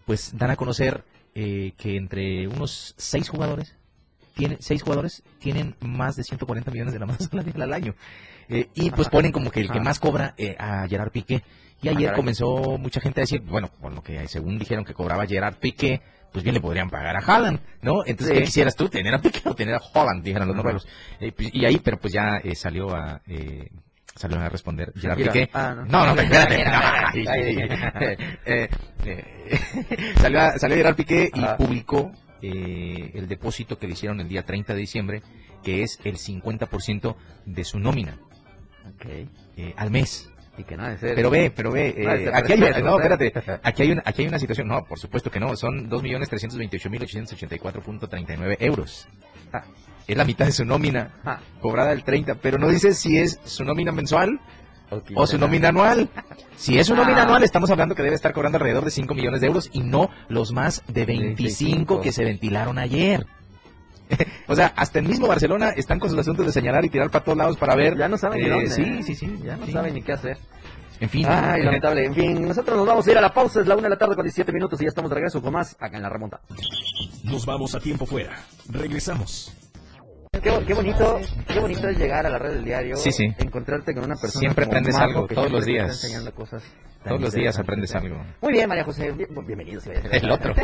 Pues 0.06 0.38
dan 0.38 0.51
a 0.51 0.56
conocer 0.56 1.04
eh, 1.39 1.74
que 1.77 1.98
entre 1.98 2.48
unos 2.48 2.95
seis 2.98 3.30
jugadores, 3.30 3.75
tiene, 4.33 4.57
seis 4.59 4.81
jugadores 4.81 5.21
tienen 5.39 5.75
más 5.81 6.15
de 6.15 6.24
140 6.24 6.71
millones 6.71 6.94
de 6.94 7.00
la 7.00 7.06
masa 7.06 7.25
salarial 7.30 7.62
al 7.62 7.74
año. 7.74 7.95
Eh, 8.50 8.69
y 8.74 8.89
pues 8.92 9.09
ponen 9.09 9.31
como 9.31 9.51
que 9.51 9.59
el 9.59 9.69
que 9.69 9.80
más 9.80 10.00
cobra 10.00 10.33
eh, 10.38 10.56
a 10.57 10.88
Gerard 10.88 11.12
Piqué. 11.12 11.44
Y 11.81 11.89
Ah, 11.89 11.92
ayer 11.92 12.13
comenzó 12.13 12.80
mucha 12.80 13.00
gente 13.00 13.21
a 13.21 13.24
decir, 13.24 13.42
bueno, 13.42 13.69
por 13.80 13.94
lo 13.94 14.01
que 14.01 14.27
según 14.27 14.57
dijeron 14.57 14.83
que 14.83 14.95
cobraba 14.95 15.27
Gerard 15.27 15.57
Piqué, 15.57 16.01
pues 16.31 16.44
bien 16.44 16.56
le 16.56 16.62
podrían 16.62 16.89
pagar 16.89 17.15
a 17.15 17.19
Haaland, 17.19 17.60
¿no? 17.83 18.03
Entonces. 18.06 18.36
¿qué 18.36 18.44
quisieras 18.45 18.75
tú? 18.75 18.89
¿Tener 18.89 19.13
a 19.13 19.19
Piqué 19.19 19.48
o 19.48 19.53
tener 19.53 19.75
a 19.75 19.81
Holland? 19.94 20.24
Dijeron 20.24 20.48
los 20.48 20.57
noruegos. 20.57 20.88
Eh, 21.19 21.31
pues, 21.31 21.53
y 21.53 21.65
ahí, 21.65 21.77
pero 21.77 22.00
pues 22.00 22.13
ya 22.13 22.42
salió 22.56 22.95
a... 22.95 23.21
salió 24.18 24.40
a 24.40 24.50
responder 24.50 24.92
Gerard. 24.96 25.18
Piqué. 25.18 25.50
Ah, 25.54 25.75
no. 25.75 25.86
no, 25.86 26.16
no, 26.16 26.22
espérate. 26.22 26.66
No, 26.66 27.31
eh, 27.31 28.18
eh, 28.46 28.69
eh, 29.06 29.60
salió, 30.19 30.42
a, 30.42 30.58
salió 30.58 30.78
Gerard 30.78 30.96
Piqué 30.96 31.30
y 31.34 31.40
Ajá. 31.40 31.58
publicó 31.58 32.12
eh, 32.42 33.12
el 33.16 33.28
depósito 33.28 33.78
que 33.78 33.88
le 33.88 33.94
hicieron 33.94 34.19
el 34.19 34.28
día 34.28 34.44
30 34.44 34.74
de 34.74 34.80
diciembre, 34.80 35.22
que 35.64 35.84
es 35.84 36.00
el 36.04 36.18
50% 36.18 37.16
de 37.46 37.64
su 37.64 37.80
nómina 37.80 38.18
eh, 39.56 39.74
al 39.75 39.92
mes. 39.92 40.31
Y 40.58 40.63
que 40.63 40.75
ser. 40.75 41.13
Pero 41.13 41.30
ve, 41.30 41.52
pero 41.56 41.72
ve, 41.72 41.94
No, 42.00 42.12
eh, 42.13 42.31
aquí 42.34 42.54
hay, 42.54 42.60
no, 42.81 43.00
espérate, 43.00 43.31
aquí 43.62 43.84
hay, 43.84 43.92
una, 43.92 44.02
aquí 44.04 44.24
hay 44.24 44.28
una 44.28 44.40
situación, 44.40 44.68
no, 44.68 44.84
por 44.86 44.98
supuesto 44.98 45.30
que 45.30 45.40
no, 45.40 45.56
son 45.56 45.88
2.328.884.39 45.88 48.58
euros. 48.60 49.08
Ah. 49.54 49.63
Es 50.07 50.15
la 50.18 50.24
mitad 50.25 50.45
de 50.45 50.51
su 50.54 50.63
nómina, 50.65 51.12
Ah, 51.25 51.39
cobrada 51.62 51.92
el 51.92 52.04
30, 52.04 52.36
pero 52.36 52.57
no 52.57 52.69
dice 52.69 52.94
si 52.94 53.18
es 53.18 53.39
su 53.44 53.63
nómina 53.65 53.92
mensual 53.92 54.39
o 55.15 55.27
su 55.27 55.38
nómina 55.38 55.69
anual. 55.69 56.09
Si 56.56 56.80
es 56.80 56.88
su 56.88 56.94
Ah. 56.94 56.98
nómina 56.98 57.24
anual, 57.24 57.44
estamos 57.44 57.69
hablando 57.71 57.94
que 57.94 58.04
debe 58.04 58.15
estar 58.15 58.31
cobrando 58.33 58.57
alrededor 58.57 58.86
de 58.86 58.92
5 58.92 59.13
millones 59.13 59.42
de 59.42 59.48
euros 59.48 59.69
y 59.74 59.81
no 59.81 60.09
los 60.30 60.54
más 60.54 60.83
de 60.88 61.06
25 61.06 62.00
que 62.00 62.12
se 62.13 62.24
ventilaron 62.24 62.77
ayer. 62.80 63.25
o 64.48 64.56
sea, 64.56 64.71
hasta 64.77 65.00
el 65.00 65.07
mismo 65.09 65.27
Barcelona 65.27 65.71
están 65.71 66.00
con 66.00 66.10
sus 66.10 66.18
asuntos 66.18 66.45
de 66.45 66.53
señalar 66.53 66.86
y 66.86 66.89
tirar 66.89 67.10
para 67.10 67.25
todos 67.25 67.38
lados 67.38 67.57
para 67.57 67.75
ver. 67.75 67.98
Ya 67.98 68.07
no 68.07 68.18
saben 68.18 68.39
ni 68.39 68.45
eh, 68.45 68.50
dónde. 68.50 68.69
Sí, 68.69 69.03
sí, 69.03 69.15
sí. 69.15 69.39
Ya 69.44 69.57
no 69.57 69.65
sí. 69.65 69.74
saben 69.74 69.94
ni 69.94 70.01
qué 70.01 70.13
hacer. 70.13 70.38
En 71.01 71.10
fin. 71.10 71.25
Ay, 71.27 71.63
lamentable. 71.63 72.06
En 72.06 72.15
fin, 72.15 72.48
nosotros 72.48 72.77
nos 72.77 72.88
vamos 72.88 73.06
a 73.06 73.12
ir 73.12 73.18
a 73.18 73.21
la 73.21 73.33
pausa. 73.33 73.60
Es 73.60 73.68
la 73.68 73.75
una 73.75 73.83
de 73.83 73.89
la 73.89 73.98
tarde 73.98 74.15
con 74.15 74.24
17 74.24 74.51
minutos 74.53 74.80
y 74.80 74.86
ya 74.86 74.88
estamos 74.89 75.10
de 75.12 75.15
regreso 75.15 75.42
con 75.42 75.51
más 75.51 75.75
acá 75.80 75.98
en 75.98 76.03
la 76.03 76.10
remonta. 76.10 76.39
Nos 77.25 77.45
vamos 77.45 77.75
a 77.75 77.81
tiempo 77.81 78.06
fuera. 78.06 78.39
Regresamos. 78.69 79.53
Qué, 80.31 80.51
qué 80.68 80.74
bonito, 80.74 81.19
qué 81.47 81.59
bonito 81.59 81.88
es 81.89 81.97
llegar 81.97 82.25
a 82.25 82.29
la 82.29 82.38
red 82.38 82.53
del 82.53 82.65
diario. 82.65 82.95
Sí, 82.97 83.12
sí. 83.12 83.33
Encontrarte 83.38 83.94
con 83.94 84.03
una 84.03 84.15
persona. 84.15 84.39
Siempre 84.41 84.65
aprendes 84.65 84.95
algo, 84.95 85.27
que 85.27 85.35
todos 85.35 85.51
los 85.51 85.65
días. 85.65 86.06
cosas 86.35 86.63
Todos 87.03 87.21
los 87.21 87.33
días 87.33 87.57
aprendes 87.57 87.95
algo. 87.95 88.18
Muy 88.41 88.53
bien, 88.53 88.68
María 88.68 88.83
José. 88.83 89.12
Bien- 89.13 89.29
bienvenido. 89.45 89.79
hacer. 89.79 90.01
El 90.12 90.31
otro. 90.31 90.53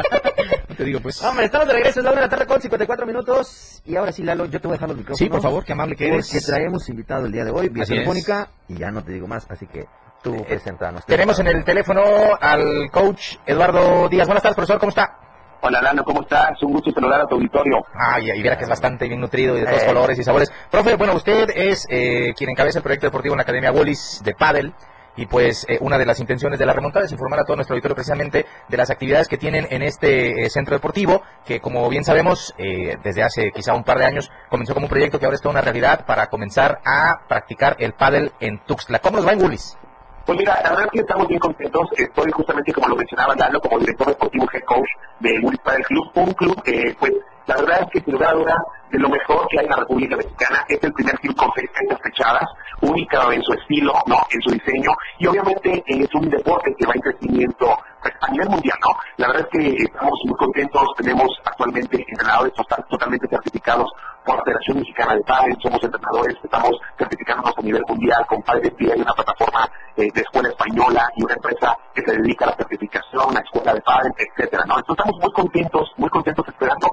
No 0.69 0.75
te 0.75 0.85
digo, 0.85 0.99
pues. 1.01 1.21
Hombre, 1.21 1.45
estamos 1.45 1.67
de 1.67 1.73
regreso. 1.73 1.99
Es 1.99 2.03
la 2.03 2.11
una 2.11 2.21
de 2.21 2.25
la 2.27 2.29
tarde 2.29 2.45
con 2.47 2.59
54 2.61 3.05
minutos. 3.05 3.81
Y 3.85 3.95
ahora 3.95 4.11
sí, 4.11 4.23
Lalo, 4.23 4.45
yo 4.45 4.59
te 4.59 4.67
voy 4.67 4.73
a 4.73 4.77
dejar 4.77 4.89
los 4.89 4.97
micrófonos. 4.97 5.19
Sí, 5.19 5.29
por 5.29 5.41
favor, 5.41 5.63
qué 5.63 5.73
amable 5.73 5.95
que 5.95 6.07
eres. 6.07 6.27
Porque 6.29 6.43
traemos 6.45 6.89
invitado 6.89 7.25
el 7.27 7.31
día 7.31 7.43
de 7.45 7.51
hoy, 7.51 7.69
vía 7.69 7.85
telefónica. 7.85 8.49
Y 8.67 8.77
ya 8.77 8.89
no 8.89 9.03
te 9.03 9.11
digo 9.11 9.27
más, 9.27 9.45
así 9.49 9.67
que 9.67 9.85
tú 10.23 10.33
Eh, 10.33 10.45
presenta 10.47 10.89
a 10.89 10.91
nuestro. 10.93 11.13
Tenemos 11.13 11.37
en 11.39 11.47
el 11.47 11.63
teléfono 11.63 12.01
al 12.41 12.89
coach 12.91 13.35
Eduardo 13.45 14.09
Díaz. 14.09 14.25
Buenas 14.27 14.41
tardes, 14.41 14.55
profesor, 14.55 14.79
¿cómo 14.79 14.89
está? 14.89 15.19
Hola 15.65 15.81
Lalo, 15.81 16.03
¿cómo 16.03 16.21
estás? 16.23 16.61
Un 16.61 16.73
gusto 16.73 16.91
saludar 16.91 17.21
a 17.21 17.25
tu 17.25 17.35
auditorio. 17.35 17.85
Ay, 17.93 18.31
y 18.31 18.43
verá 18.43 18.57
que 18.57 18.63
es 18.63 18.69
bastante 18.69 19.07
bien 19.07 19.21
nutrido 19.21 19.55
y 19.57 19.61
de 19.61 19.65
todos 19.65 19.83
Eh. 19.83 19.85
colores 19.85 20.19
y 20.19 20.23
sabores. 20.23 20.51
Profe, 20.69 20.95
bueno, 20.97 21.13
usted 21.15 21.49
es 21.55 21.87
eh, 21.89 22.33
quien 22.35 22.49
encabeza 22.49 22.79
el 22.79 22.83
proyecto 22.83 23.07
deportivo 23.07 23.33
en 23.33 23.37
la 23.37 23.43
Academia 23.43 23.71
Wallis 23.71 24.21
de 24.25 24.35
Paddle. 24.35 24.73
Y 25.15 25.25
pues 25.27 25.65
eh, 25.69 25.77
una 25.79 25.97
de 25.97 26.05
las 26.05 26.19
intenciones 26.19 26.59
de 26.59 26.65
la 26.65 26.73
remontada 26.73 27.05
es 27.05 27.11
informar 27.13 27.39
a 27.39 27.45
todo 27.45 27.55
nuestro 27.55 27.75
auditorio 27.75 27.95
precisamente 27.95 28.45
de 28.67 28.77
las 28.77 28.89
actividades 28.89 29.29
que 29.29 29.37
tienen 29.37 29.67
en 29.69 29.83
este 29.83 30.43
eh, 30.43 30.49
centro 30.49 30.75
deportivo, 30.75 31.21
que 31.45 31.61
como 31.61 31.87
bien 31.87 32.03
sabemos, 32.03 32.53
eh, 32.57 32.97
desde 33.01 33.23
hace 33.23 33.51
quizá 33.51 33.73
un 33.73 33.83
par 33.85 33.99
de 33.99 34.05
años 34.05 34.31
comenzó 34.49 34.73
como 34.73 34.87
un 34.87 34.89
proyecto 34.89 35.17
que 35.19 35.25
ahora 35.25 35.35
es 35.35 35.41
toda 35.41 35.51
una 35.53 35.61
realidad 35.61 36.05
para 36.05 36.27
comenzar 36.27 36.81
a 36.83 37.21
practicar 37.29 37.77
el 37.79 37.93
paddle 37.93 38.31
en 38.41 38.59
Tuxtla. 38.65 38.99
¿Cómo 38.99 39.17
nos 39.17 39.27
va 39.27 39.31
en 39.33 39.41
Wallis? 39.43 39.77
Pues 40.25 40.39
mira, 40.39 40.57
la 40.63 40.69
verdad 40.69 40.85
es 40.85 40.91
que 40.91 40.99
estamos 40.99 41.27
bien 41.27 41.39
contentos. 41.39 41.89
Estoy 41.97 42.31
justamente, 42.31 42.71
como 42.71 42.87
lo 42.87 42.95
mencionaba 42.95 43.35
Lalo, 43.35 43.59
como 43.59 43.79
director 43.79 44.07
deportivo 44.07 44.47
head 44.53 44.63
coach 44.63 44.89
de 45.19 45.39
Willis 45.39 45.59
del 45.65 45.85
Club. 45.85 46.11
Un 46.15 46.33
club 46.33 46.63
que, 46.63 46.95
pues, 46.97 47.11
la 47.45 47.55
verdad 47.57 47.81
es 47.81 47.87
que 47.91 47.99
sin 48.01 48.13
lugar 48.13 48.29
a 48.29 48.37
duda, 48.37 48.57
de 48.91 48.99
lo 48.99 49.09
mejor 49.09 49.47
que 49.49 49.59
hay 49.59 49.65
en 49.65 49.71
la 49.71 49.77
República 49.77 50.15
Mexicana. 50.15 50.63
Es 50.69 50.83
el 50.83 50.93
primer 50.93 51.17
club 51.19 51.35
con 51.35 51.49
seis 51.55 51.69
fechadas, 52.03 52.43
única 52.81 53.33
en 53.33 53.41
su 53.41 53.53
estilo, 53.53 53.93
no, 54.05 54.17
en 54.29 54.41
su 54.41 54.51
diseño. 54.51 54.91
Y 55.17 55.25
obviamente 55.27 55.83
es 55.87 56.13
un 56.13 56.29
deporte 56.29 56.75
que 56.77 56.85
va 56.85 56.93
en 56.93 57.01
crecimiento 57.01 57.75
pues, 58.01 58.13
a 58.21 58.31
nivel 58.31 58.49
mundial, 58.49 58.77
¿no? 58.81 58.95
La 59.17 59.27
verdad 59.27 59.47
es 59.51 59.59
que 59.59 59.83
estamos 59.83 60.19
muy 60.25 60.35
contentos. 60.37 60.83
Tenemos 60.97 61.27
actualmente 61.43 62.05
entrenadores 62.07 62.53
total- 62.53 62.85
totalmente 62.87 63.27
certificados 63.27 63.91
por 64.23 64.37
la 64.37 64.43
Federación 64.43 64.77
Mexicana 64.79 65.15
de 65.15 65.21
Padres, 65.23 65.57
somos 65.61 65.83
entrenadores, 65.83 66.37
estamos 66.41 66.71
certificándonos 66.97 67.57
a 67.57 67.61
nivel 67.61 67.83
mundial 67.89 68.25
con 68.27 68.41
Padres 68.43 68.71
hay 68.79 69.01
una 69.01 69.13
plataforma 69.13 69.69
eh, 69.97 70.07
de 70.13 70.21
escuela 70.21 70.49
española 70.49 71.09
y 71.17 71.23
una 71.23 71.33
empresa 71.33 71.77
que 71.93 72.01
se 72.03 72.17
dedica 72.17 72.45
a 72.45 72.49
la 72.49 72.55
certificación, 72.55 73.35
a 73.37 73.39
escuela 73.41 73.73
de 73.73 73.81
padres, 73.81 74.13
etcétera, 74.17 74.63
¿no? 74.65 74.77
Entonces 74.77 75.03
estamos 75.05 75.21
muy 75.21 75.31
contentos, 75.33 75.91
muy 75.97 76.09
contentos 76.09 76.47
esperando 76.47 76.87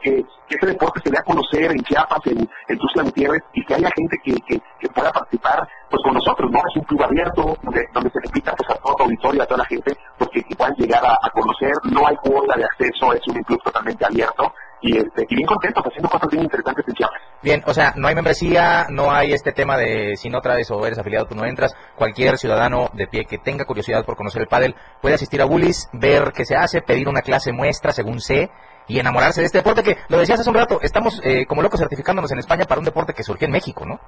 que, 0.00 0.24
que 0.48 0.54
este 0.54 0.66
deporte 0.66 1.00
se 1.04 1.10
dé 1.10 1.18
a 1.18 1.22
conocer 1.22 1.70
en 1.70 1.82
Chiapas, 1.82 2.20
en, 2.26 2.48
en 2.68 2.78
Tuxtla 2.78 3.02
Gutiérrez 3.04 3.42
y 3.54 3.64
que 3.64 3.74
haya 3.74 3.90
gente 3.94 4.16
que, 4.22 4.34
que, 4.46 4.60
que 4.80 4.88
pueda 4.88 5.10
participar 5.10 5.68
pues 5.90 6.02
con 6.04 6.14
nosotros, 6.14 6.50
¿no? 6.50 6.58
Es 6.58 6.76
un 6.76 6.84
club 6.84 7.02
abierto 7.02 7.56
donde, 7.62 7.80
se 7.82 8.20
le 8.20 8.26
invita 8.26 8.54
pues 8.56 8.70
a 8.70 8.80
todo 8.80 8.96
auditorio, 9.00 9.42
a 9.42 9.46
toda 9.46 9.58
la 9.58 9.64
gente, 9.66 9.92
pues 10.16 10.30
que, 10.30 10.42
puedan 10.56 10.74
llegar 10.74 11.02
a, 11.04 11.30
conocer, 11.30 11.72
no 11.90 12.06
hay 12.06 12.16
cuota 12.16 12.56
de 12.56 12.64
acceso, 12.64 13.12
es 13.12 13.20
un 13.28 13.42
club 13.42 13.60
totalmente 13.62 14.04
abierto 14.04 14.52
y, 14.82 14.96
este, 14.96 15.26
y 15.28 15.34
bien 15.36 15.46
contentos 15.46 15.84
haciendo 15.84 16.08
cosas 16.08 16.28
bien 16.30 16.44
interesantes 16.44 16.84
en 16.86 16.94
Chiapas. 16.94 17.20
Bien, 17.42 17.62
o 17.66 17.74
sea, 17.74 17.94
no 17.96 18.08
hay 18.08 18.14
membresía, 18.14 18.86
no 18.90 19.10
hay 19.10 19.32
este 19.32 19.52
tema 19.52 19.76
de 19.76 20.16
si 20.16 20.28
no 20.28 20.40
traes 20.40 20.70
o 20.70 20.86
eres 20.86 20.98
afiliado 20.98 21.26
tú 21.26 21.34
no 21.34 21.44
entras. 21.44 21.74
Cualquier 21.96 22.38
ciudadano 22.38 22.90
de 22.92 23.06
pie 23.06 23.24
que 23.24 23.38
tenga 23.38 23.64
curiosidad 23.64 24.04
por 24.04 24.16
conocer 24.16 24.42
el 24.42 24.48
pádel 24.48 24.74
puede 25.00 25.14
asistir 25.14 25.40
a 25.40 25.46
Bullis, 25.46 25.88
ver 25.92 26.32
qué 26.34 26.44
se 26.44 26.54
hace, 26.54 26.82
pedir 26.82 27.08
una 27.08 27.22
clase 27.22 27.52
muestra 27.52 27.92
según 27.92 28.20
sé 28.20 28.50
y 28.90 28.98
enamorarse 28.98 29.40
de 29.40 29.46
este 29.46 29.58
deporte 29.58 29.84
que, 29.84 29.96
lo 30.08 30.18
decías 30.18 30.40
hace 30.40 30.50
un 30.50 30.56
rato, 30.56 30.80
estamos 30.82 31.20
eh, 31.22 31.46
como 31.46 31.62
locos 31.62 31.78
certificándonos 31.78 32.32
en 32.32 32.40
España 32.40 32.64
para 32.64 32.80
un 32.80 32.84
deporte 32.84 33.14
que 33.14 33.22
surgió 33.22 33.46
en 33.46 33.52
México, 33.52 33.86
¿no? 33.86 34.00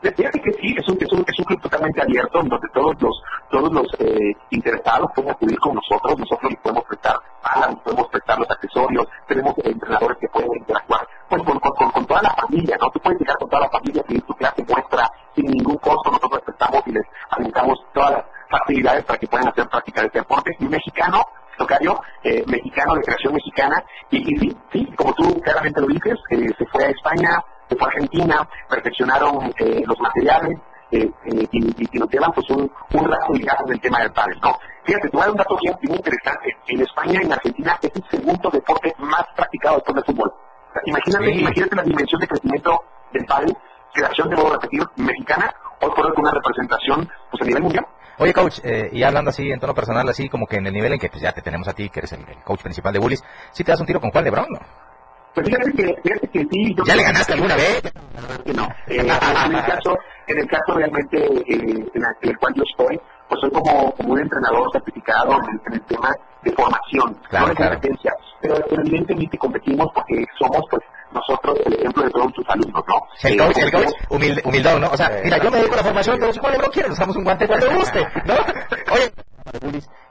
Fíjate 0.00 0.40
que 0.40 0.52
sí, 0.52 0.74
es 0.76 0.88
un, 0.88 0.98
es 1.00 1.12
un, 1.12 1.24
es 1.26 1.38
un 1.38 1.44
club 1.44 1.60
totalmente 1.60 2.02
abierto, 2.02 2.40
en 2.40 2.48
donde 2.48 2.68
todos 2.72 2.94
los, 3.00 3.22
todos 3.50 3.72
los 3.72 3.86
eh, 3.98 4.32
interesados 4.50 5.10
pueden 5.14 5.30
acudir 5.30 5.58
con 5.58 5.74
nosotros, 5.74 6.18
nosotros 6.18 6.50
les 6.50 6.60
podemos 6.60 6.84
prestar 6.84 7.16
palas, 7.42 7.70
les 7.70 7.78
podemos 7.80 8.08
prestar 8.08 8.38
los 8.38 8.50
accesorios, 8.50 9.06
tenemos 9.26 9.54
entrenadores 9.64 10.18
que 10.18 10.28
pueden 10.28 10.50
interactuar 10.56 11.06
pues, 11.28 11.42
con, 11.42 11.58
con, 11.58 11.90
con, 11.90 12.06
toda 12.06 12.22
la 12.22 12.30
familia, 12.34 12.76
¿no? 12.80 12.90
Tú 12.90 13.00
puedes 13.00 13.18
llegar 13.20 13.36
con 13.38 13.48
toda 13.48 13.62
la 13.62 13.70
familia, 13.70 14.02
pedir 14.02 14.22
tu 14.22 14.34
clase 14.34 14.64
muestra 14.68 15.10
sin 15.34 15.46
ningún 15.46 15.76
costo, 15.78 16.10
nosotros 16.10 16.32
les 16.32 16.44
prestamos 16.44 16.82
y 16.86 16.92
les 16.92 17.04
alentamos 17.30 17.78
todas 17.92 18.10
las 18.12 18.24
facilidades 18.50 19.04
para 19.04 19.18
que 19.18 19.26
puedan 19.26 19.48
hacer 19.48 19.68
práctica 19.68 20.00
de 20.00 20.06
este 20.08 20.18
deporte. 20.18 20.50
Y 20.58 20.64
mexicano, 20.64 21.24
tocario, 21.58 22.00
eh, 22.22 22.44
mexicano 22.46 22.94
de 22.94 23.02
creación 23.02 23.34
mexicana, 23.34 23.84
y, 24.10 24.18
y, 24.18 24.38
sí, 24.38 24.56
sí, 24.72 24.86
como 24.96 25.12
tú 25.14 25.40
claramente 25.40 25.80
lo 25.80 25.86
dices, 25.86 26.18
eh, 26.30 26.48
se 26.58 26.66
fue 26.66 26.84
a 26.84 26.90
España, 26.90 27.42
se 27.68 27.76
fue 27.76 27.86
a 27.86 27.90
Argentina, 27.90 28.48
perfeccionaron 28.68 29.52
eh, 29.58 29.82
los 29.86 29.98
materiales, 30.00 30.58
eh, 30.90 31.10
eh, 31.24 31.48
y, 31.52 31.84
y, 31.96 31.98
nos 31.98 32.08
llevan 32.10 32.32
pues 32.32 32.48
un, 32.50 32.70
un 32.92 33.10
rato 33.10 33.32
ligado 33.32 33.64
en 33.66 33.72
el 33.72 33.80
tema 33.80 34.00
del 34.00 34.12
pádel, 34.12 34.38
¿no? 34.42 34.58
Fíjate, 34.84 35.08
te 35.08 35.16
voy 35.16 35.22
a 35.22 35.24
dar 35.24 35.30
un 35.30 35.36
dato 35.38 35.56
bien, 35.62 35.74
bien 35.80 35.94
interesante. 35.94 36.56
En 36.66 36.80
España 36.82 37.20
y 37.22 37.24
en 37.24 37.32
Argentina 37.32 37.78
es 37.80 37.90
el 37.94 38.04
segundo 38.10 38.50
deporte 38.50 38.94
más 38.98 39.24
practicado 39.34 39.76
después 39.76 39.94
del 39.94 40.04
fútbol. 40.04 40.28
O 40.28 40.72
sea, 40.72 40.82
imagínate, 40.84 41.24
Sí. 41.32 41.38
imagínate 41.40 41.76
la 41.76 41.82
dimensión 41.82 42.20
de 42.20 42.26
crecimiento 42.28 42.84
del 43.12 43.24
pádel, 43.24 43.56
creación 43.94 44.28
de 44.28 44.36
modo 44.36 44.50
repetir 44.52 44.82
mexicana, 44.96 45.54
hoy 45.80 45.90
por 45.96 46.06
hoy 46.06 46.12
con 46.12 46.24
una 46.24 46.32
representación 46.32 47.08
pues 47.30 47.42
a 47.42 47.46
nivel 47.46 47.62
mundial. 47.62 47.86
Oye, 48.22 48.32
coach, 48.34 48.58
eh, 48.64 48.88
y 48.92 49.02
hablando 49.02 49.30
así 49.30 49.50
en 49.50 49.58
tono 49.60 49.74
personal, 49.74 50.08
así 50.08 50.28
como 50.28 50.46
que 50.46 50.56
en 50.56 50.66
el 50.66 50.72
nivel 50.72 50.92
en 50.92 50.98
que 50.98 51.08
pues, 51.08 51.20
ya 51.22 51.32
te 51.32 51.42
tenemos 51.42 51.66
a 51.68 51.72
ti, 51.72 51.88
que 51.90 52.00
eres 52.00 52.12
el, 52.12 52.20
el 52.20 52.36
coach 52.44 52.60
principal 52.62 52.92
de 52.92 52.98
Bullis, 52.98 53.22
¿sí 53.52 53.64
te 53.64 53.72
das 53.72 53.80
un 53.80 53.86
tiro 53.86 54.00
con 54.00 54.10
Juan 54.10 54.24
Lebrón, 54.24 54.46
no? 54.50 54.58
Pues 55.34 55.46
fíjate 55.46 55.72
que, 55.72 55.94
fíjate 56.02 56.28
que 56.28 56.40
sí. 56.50 56.74
yo 56.76 56.84
¿Ya 56.84 56.94
le 56.94 57.02
ganaste 57.04 57.32
alguna 57.32 57.56
vez? 57.56 57.82
No. 58.54 58.64
Eh, 58.86 58.98
en, 59.00 59.10
el 59.56 59.64
caso, 59.64 59.98
en 60.26 60.38
el 60.38 60.46
caso 60.46 60.74
realmente 60.74 61.24
eh, 61.24 61.88
en, 61.94 62.00
la- 62.02 62.14
en 62.20 62.28
el 62.30 62.38
cual 62.38 62.52
yo 62.54 62.62
estoy, 62.70 63.00
pues 63.28 63.40
soy 63.40 63.50
como, 63.50 63.92
como 63.92 64.12
un 64.12 64.20
entrenador 64.20 64.70
certificado 64.72 65.32
en 65.32 65.44
el, 65.44 65.60
en 65.68 65.72
el 65.74 65.80
tema 65.82 66.14
de 66.42 66.52
formación, 66.52 67.14
Claro, 67.30 67.46
no 67.46 67.50
de 67.50 67.56
claro. 67.56 67.72
competencia. 67.72 68.12
Pero 68.42 68.56
evidentemente 68.72 69.38
competimos 69.38 69.86
porque 69.94 70.24
somos 70.38 70.62
pues 70.70 70.82
nosotros 71.12 71.58
el 71.66 71.74
ejemplo 71.74 72.02
de 72.04 72.10
todos 72.10 72.32
tus 72.32 72.48
alumnos, 72.48 72.84
¿no? 72.86 73.02
El 73.22 73.32
Eh, 73.34 73.36
coach, 73.36 73.58
el 73.58 73.72
coach, 73.72 73.90
humilde, 74.08 74.42
humildón, 74.44 74.80
¿no? 74.80 74.88
O 74.90 74.96
sea, 74.96 75.20
mira, 75.22 75.38
yo 75.38 75.50
me 75.50 75.58
dedico 75.58 75.74
a 75.74 75.76
la 75.78 75.82
formación, 75.84 76.16
pero 76.18 76.32
si 76.32 76.38
Juan 76.40 76.52
Lebrón 76.52 76.70
quiere, 76.72 76.88
nos 76.88 76.98
damos 76.98 77.16
un 77.16 77.24
guante 77.24 77.46
cuando 77.46 77.70
guste, 77.70 78.06
¿no? 78.24 78.34
Oye, 78.92 79.12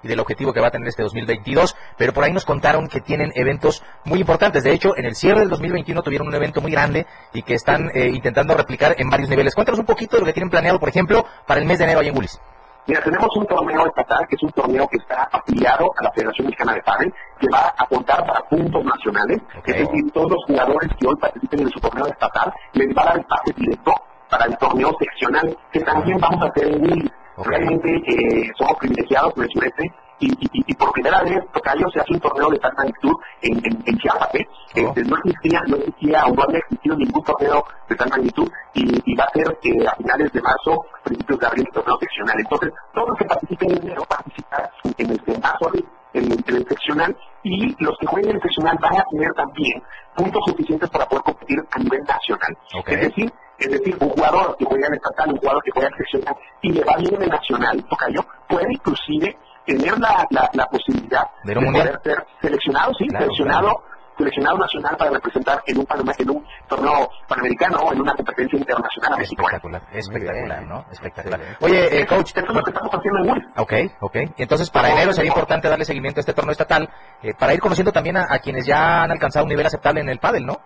y 0.04 0.08
del 0.08 0.20
objetivo 0.20 0.52
que 0.54 0.60
va 0.60 0.68
a 0.68 0.72
tener 0.72 0.88
este 0.88 1.04
2022, 1.04 1.76
pero 1.98 2.14
por 2.14 2.24
ahí 2.24 2.34
nos 2.34 2.44
contaron 2.46 2.88
que 2.88 3.00
tienen 3.02 3.32
eventos 3.36 3.82
muy 4.04 4.20
importantes. 4.20 4.64
De 4.64 4.74
hecho, 4.74 4.96
en 4.98 5.06
el 5.06 5.16
cierre 5.16 5.40
del 5.40 5.50
2021 5.50 6.02
tuvieron 6.02 6.28
un 6.28 6.36
evento 6.36 6.60
muy 6.62 6.72
grande 6.72 7.06
y 7.34 7.42
que 7.44 7.54
están 7.54 7.90
eh, 7.94 8.08
intentando 8.14 8.54
replicar 8.56 8.96
en 8.98 9.10
varios 9.10 9.30
niveles. 9.30 9.56
Cuéntanos 9.56 9.80
un 9.80 9.86
poquito 9.86 10.18
de 10.18 10.22
lo 10.22 10.26
que 10.26 10.34
tienen 10.34 10.50
planeado, 10.50 10.80
por 10.80 10.90
ejemplo, 10.90 11.26
para 11.48 11.60
el 11.62 11.66
mes 11.66 11.78
de 11.80 11.86
enero 11.86 12.02
ahí 12.02 12.10
en 12.10 12.14
Bullis. 12.16 12.40
Mira, 12.88 13.02
tenemos 13.04 13.30
un 13.36 13.46
torneo 13.46 13.86
estatal, 13.86 14.28
que 14.28 14.36
es 14.36 14.44
un 14.44 14.52
torneo 14.52 14.88
que 14.88 14.98
está 14.98 15.30
afiliado 15.32 15.86
a 15.98 16.04
la 16.04 16.12
Federación 16.12 16.48
Mexicana 16.48 16.74
de 16.74 16.82
Padel, 16.82 17.14
que 17.40 17.48
va 17.54 17.74
a 17.78 17.86
contar 17.86 18.26
para 18.26 18.42
puntos 18.50 18.84
nacionales. 18.84 19.40
Es 19.66 19.78
decir, 19.78 20.12
todos 20.12 20.32
los 20.32 20.46
jugadores 20.46 20.90
que 21.00 21.08
hoy 21.08 21.16
participen 21.16 21.60
en 21.60 21.70
su 21.70 21.80
torneo 21.80 22.08
estatal 22.08 22.52
les 22.74 22.88
va 22.98 23.04
a 23.04 23.06
dar 23.06 23.18
el 23.18 23.26
pase 23.26 23.54
directo 23.56 23.94
para 24.30 24.46
el 24.46 24.58
torneo 24.58 24.92
seccional, 24.98 25.58
que 25.72 25.80
también 25.82 26.18
vamos 26.20 26.42
a 26.42 26.48
hacer 26.48 26.68
en 26.68 26.82
Willis. 26.82 27.12
Ok. 27.38 27.48
Realmente 27.48 27.96
eh, 28.08 28.52
somos 28.58 28.78
privilegiados 28.80 29.34
en 29.38 29.44
el 29.44 29.50
sureste 29.54 29.94
y, 30.22 30.28
y, 30.28 30.64
y- 30.68 30.74
por 30.76 30.92
primera 30.94 31.22
vez, 31.24 31.40
Tocayo, 31.54 31.88
se 31.94 32.00
hace 32.00 32.14
un 32.14 32.20
torneo 32.20 32.50
de 32.50 32.58
tal 32.60 32.74
magnitud 32.78 33.14
en, 33.42 33.58
en, 33.66 33.84
en 33.86 33.98
Chiapas. 33.98 34.34
¿eh? 34.36 34.48
Oh. 34.48 34.80
Este, 34.80 35.04
no 35.04 35.18
existía, 35.18 35.62
no 35.68 35.76
existía 35.78 36.26
o 36.26 36.34
no 36.36 36.44
había 36.44 36.60
existido 36.60 36.96
ningún 36.96 37.24
torneo 37.24 37.64
de 37.90 37.96
tal 37.96 38.10
magnitud 38.10 38.50
y, 38.74 39.12
y 39.12 39.16
va 39.16 39.26
a 39.26 39.30
ser 39.34 39.58
eh, 39.64 39.88
a 39.88 39.96
finales 39.96 40.32
de 40.32 40.42
marzo, 40.42 40.86
principios 41.04 41.40
de 41.40 41.48
abril, 41.48 41.66
el 41.68 41.74
torneo 41.74 41.98
seccional. 42.00 42.36
Entonces, 42.40 42.72
todos 42.94 43.10
los 43.10 43.18
que 43.18 43.26
participen 43.26 43.72
en 43.72 43.82
enero 43.84 44.04
participan 44.08 44.62
en 44.98 45.10
el 45.12 45.18
de 45.18 45.38
marzo, 45.40 45.72
en, 46.14 46.32
en 46.32 46.56
el 46.56 46.68
seccional 46.68 47.18
y 47.44 47.84
los 47.84 47.98
que 48.00 48.08
jueguen 48.08 48.30
en 48.32 48.36
el 48.38 48.42
seccional 48.42 48.78
van 48.82 48.98
a 48.98 49.04
tener 49.12 49.32
también 49.34 49.82
puntos 50.16 50.44
suficientes 50.46 50.90
para 50.90 51.06
poder 51.06 51.24
competir 51.24 51.58
a 51.72 51.80
nivel 51.80 52.02
nacional. 52.04 52.58
Es 52.86 53.02
decir, 53.02 53.32
es 53.58 53.72
decir, 53.72 53.96
un 54.00 54.10
jugador 54.10 54.56
que 54.58 54.66
juega 54.66 54.88
en 54.88 54.94
estatal, 54.96 55.30
un 55.32 55.38
jugador 55.38 55.64
que 55.64 55.72
juega 55.72 55.88
en 55.90 55.96
seccional 55.98 56.36
y 56.62 56.72
le 56.74 56.84
va 56.84 56.98
bien 56.98 57.16
en 57.16 57.22
el 57.24 57.30
nacional, 57.30 57.86
Tocayo, 57.90 58.22
puede 58.50 58.68
inclusive 58.74 59.38
tener 59.78 60.00
la, 60.00 60.28
la, 60.30 60.50
la 60.54 60.66
posibilidad 60.68 61.24
¿De 61.44 61.56
poder 61.56 62.00
ser 62.04 62.26
seleccionado, 62.42 62.94
sí, 62.98 63.08
Claro, 63.08 63.26
seleccionado, 63.26 63.84
seleccionado 64.18 64.58
nacional 64.58 64.98
para 64.98 65.12
representar 65.12 65.64
en 65.66 65.78
un, 65.80 65.88
en 66.18 66.30
un 66.30 66.46
torneo 66.68 67.10
panamericano 67.28 67.78
o 67.80 67.94
en 67.94 68.02
una 68.02 68.14
competencia 68.14 68.58
internacional. 68.60 69.22
Espectacular, 69.22 69.82
espectacular, 69.94 70.64
¿no? 70.64 70.86
Espectacular. 70.92 71.40
Oye, 71.62 72.02
eh, 72.02 72.06
coach, 72.06 72.28
Esto 72.36 72.42
es 72.42 72.56
lo 72.56 72.64
que 72.64 72.72
estamos 72.72 72.94
haciendo 72.94 73.20
en 73.20 73.30
Willis. 73.32 73.48
Ok, 73.58 73.74
ok. 74.02 74.16
Entonces 74.38 74.70
para 74.70 74.92
enero 74.92 75.14
sería 75.14 75.30
importante 75.30 75.70
darle 75.70 75.86
seguimiento 75.86 76.20
a 76.20 76.22
este 76.22 76.34
torneo 76.34 76.52
estatal 76.52 76.90
eh, 77.24 77.34
para 77.38 77.54
ir 77.54 77.60
conociendo 77.60 77.92
también 77.92 78.18
a, 78.18 78.28
a 78.30 78.40
quienes 78.40 78.66
ya 78.66 79.04
han 79.04 79.12
alcanzado 79.12 79.46
un 79.46 79.50
nivel 79.50 79.66
aceptable 79.66 80.02
en 80.02 80.10
el 80.10 80.20
pádel, 80.20 80.46
¿no? 80.46 80.60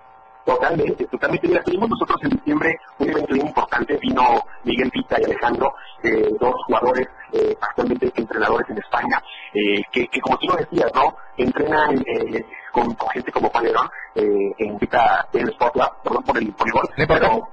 Totalmente, 0.46 1.06
totalmente. 1.08 1.48
Mira, 1.48 1.64
tuvimos 1.64 1.90
nosotros 1.90 2.20
en 2.22 2.30
diciembre 2.30 2.80
un 3.00 3.10
evento 3.10 3.34
bien 3.34 3.48
importante. 3.48 3.98
Vino 3.98 4.44
Miguel 4.64 4.92
Pita 4.92 5.20
y 5.20 5.24
Alejandro, 5.24 5.74
eh, 6.04 6.30
dos 6.40 6.54
jugadores 6.68 7.08
eh, 7.34 7.58
actualmente 7.60 8.12
entrenadores 8.16 8.70
en 8.70 8.78
España, 8.78 9.20
eh, 9.54 9.82
que, 9.92 10.08
que 10.08 10.22
como 10.22 10.38
tú 10.38 10.48
lo 10.48 10.56
decías, 10.56 10.92
¿no? 10.94 11.16
Entrenan 11.38 11.98
eh, 12.06 12.46
con, 12.72 12.94
con 12.94 13.10
gente 13.10 13.32
como 13.32 13.52
Palerón 13.52 13.90
eh, 14.14 14.54
en 14.60 14.78
Pita 14.78 15.28
en 15.34 15.50
Sport 15.50 15.76
Lab, 15.78 16.02
perdón 16.04 16.24
por 16.24 16.38
el, 16.38 16.54
por 16.54 16.68
el 16.68 16.74
gol. 16.74 16.90
No 16.96 17.04
importa. 17.04 17.28
Pero, 17.28 17.48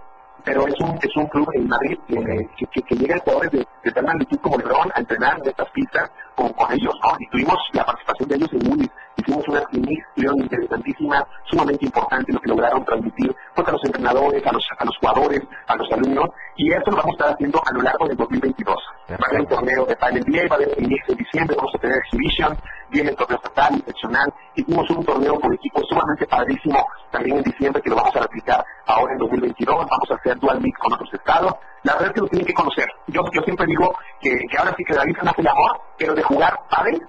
pero 0.44 0.66
es 0.66 0.80
un, 0.80 0.98
es 1.00 1.16
un 1.16 1.26
club 1.28 1.48
en 1.54 1.68
Madrid 1.68 1.98
que, 2.06 2.66
que, 2.70 2.82
que 2.82 2.94
llegan 2.96 3.20
jugadores 3.20 3.52
de, 3.52 3.66
de 3.84 3.92
tal 3.92 4.04
magnitud 4.04 4.38
como 4.40 4.58
Lebron 4.58 4.90
a 4.94 5.00
entrenar 5.00 5.38
en 5.38 5.48
estas 5.48 5.70
pistas 5.70 6.10
con, 6.34 6.52
con 6.52 6.70
ellos, 6.72 6.94
¿no? 7.02 7.16
Y 7.18 7.26
tuvimos 7.28 7.56
la 7.72 7.86
participación 7.86 8.28
de 8.28 8.34
ellos 8.34 8.52
en 8.52 8.70
Willis, 8.70 8.90
hicimos 9.22 9.48
una 9.48 9.62
clinicación 9.62 10.40
interesantísima, 10.40 11.26
sumamente 11.50 11.86
importante 11.86 12.32
lo 12.32 12.40
que 12.40 12.48
lograron 12.48 12.84
transmitir 12.84 13.34
pues, 13.54 13.68
a 13.68 13.72
los 13.72 13.84
entrenadores, 13.84 14.46
a 14.46 14.52
los, 14.52 14.64
a 14.78 14.84
los 14.84 14.96
jugadores, 14.98 15.42
a 15.66 15.76
los 15.76 15.92
alumnos, 15.92 16.28
y 16.56 16.72
esto 16.72 16.90
lo 16.90 16.96
vamos 16.98 17.12
a 17.12 17.16
estar 17.16 17.34
haciendo 17.34 17.62
a 17.64 17.72
lo 17.72 17.82
largo 17.82 18.08
del 18.08 18.16
2022. 18.16 18.76
Va 19.10 19.14
a 19.14 19.28
haber 19.28 19.40
un 19.40 19.46
torneo 19.46 19.86
de 19.86 19.96
Final 19.96 20.24
NBA, 20.26 20.48
va 20.48 20.54
a 20.54 20.56
haber 20.56 20.76
Clinics 20.76 21.08
en 21.08 21.16
diciembre, 21.16 21.56
vamos 21.56 21.72
a 21.74 21.78
tener 21.78 21.98
Exhibition, 21.98 22.58
viene 22.90 23.10
el 23.10 23.16
torneo 23.16 23.36
estatal, 23.36 23.82
seccional, 23.86 24.34
hicimos 24.54 24.90
un 24.90 25.04
torneo 25.04 25.40
con 25.40 25.52
equipos 25.54 25.84
sumamente 25.88 26.26
padrísimo 26.26 26.86
también 27.10 27.38
en 27.38 27.42
diciembre 27.44 27.82
que 27.82 27.90
lo 27.90 27.96
vamos 27.96 28.14
a 28.16 28.20
replicar 28.20 28.64
ahora 28.86 29.12
en 29.12 29.18
2022, 29.18 29.76
vamos 29.76 30.10
a 30.10 30.14
hacer 30.14 30.38
dual 30.38 30.60
mix 30.60 30.78
con 30.78 30.92
otros 30.92 31.12
estados, 31.12 31.54
la 31.84 31.94
verdad 31.94 32.08
es 32.08 32.14
que 32.14 32.20
lo 32.20 32.28
tienen 32.28 32.46
que 32.46 32.54
conocer. 32.54 32.86
Yo, 33.08 33.22
yo 33.32 33.42
siempre 33.42 33.66
digo 33.66 33.94
que, 34.20 34.30
que 34.50 34.58
ahora 34.58 34.74
sí 34.76 34.84
que 34.84 34.92
de 34.92 34.98
la 34.98 35.04
vida 35.04 35.20
nace 35.22 35.40
el 35.40 35.48
amor, 35.48 35.80
pero 35.98 36.14
de 36.14 36.22
jugar 36.22 36.58
pádel 36.70 37.02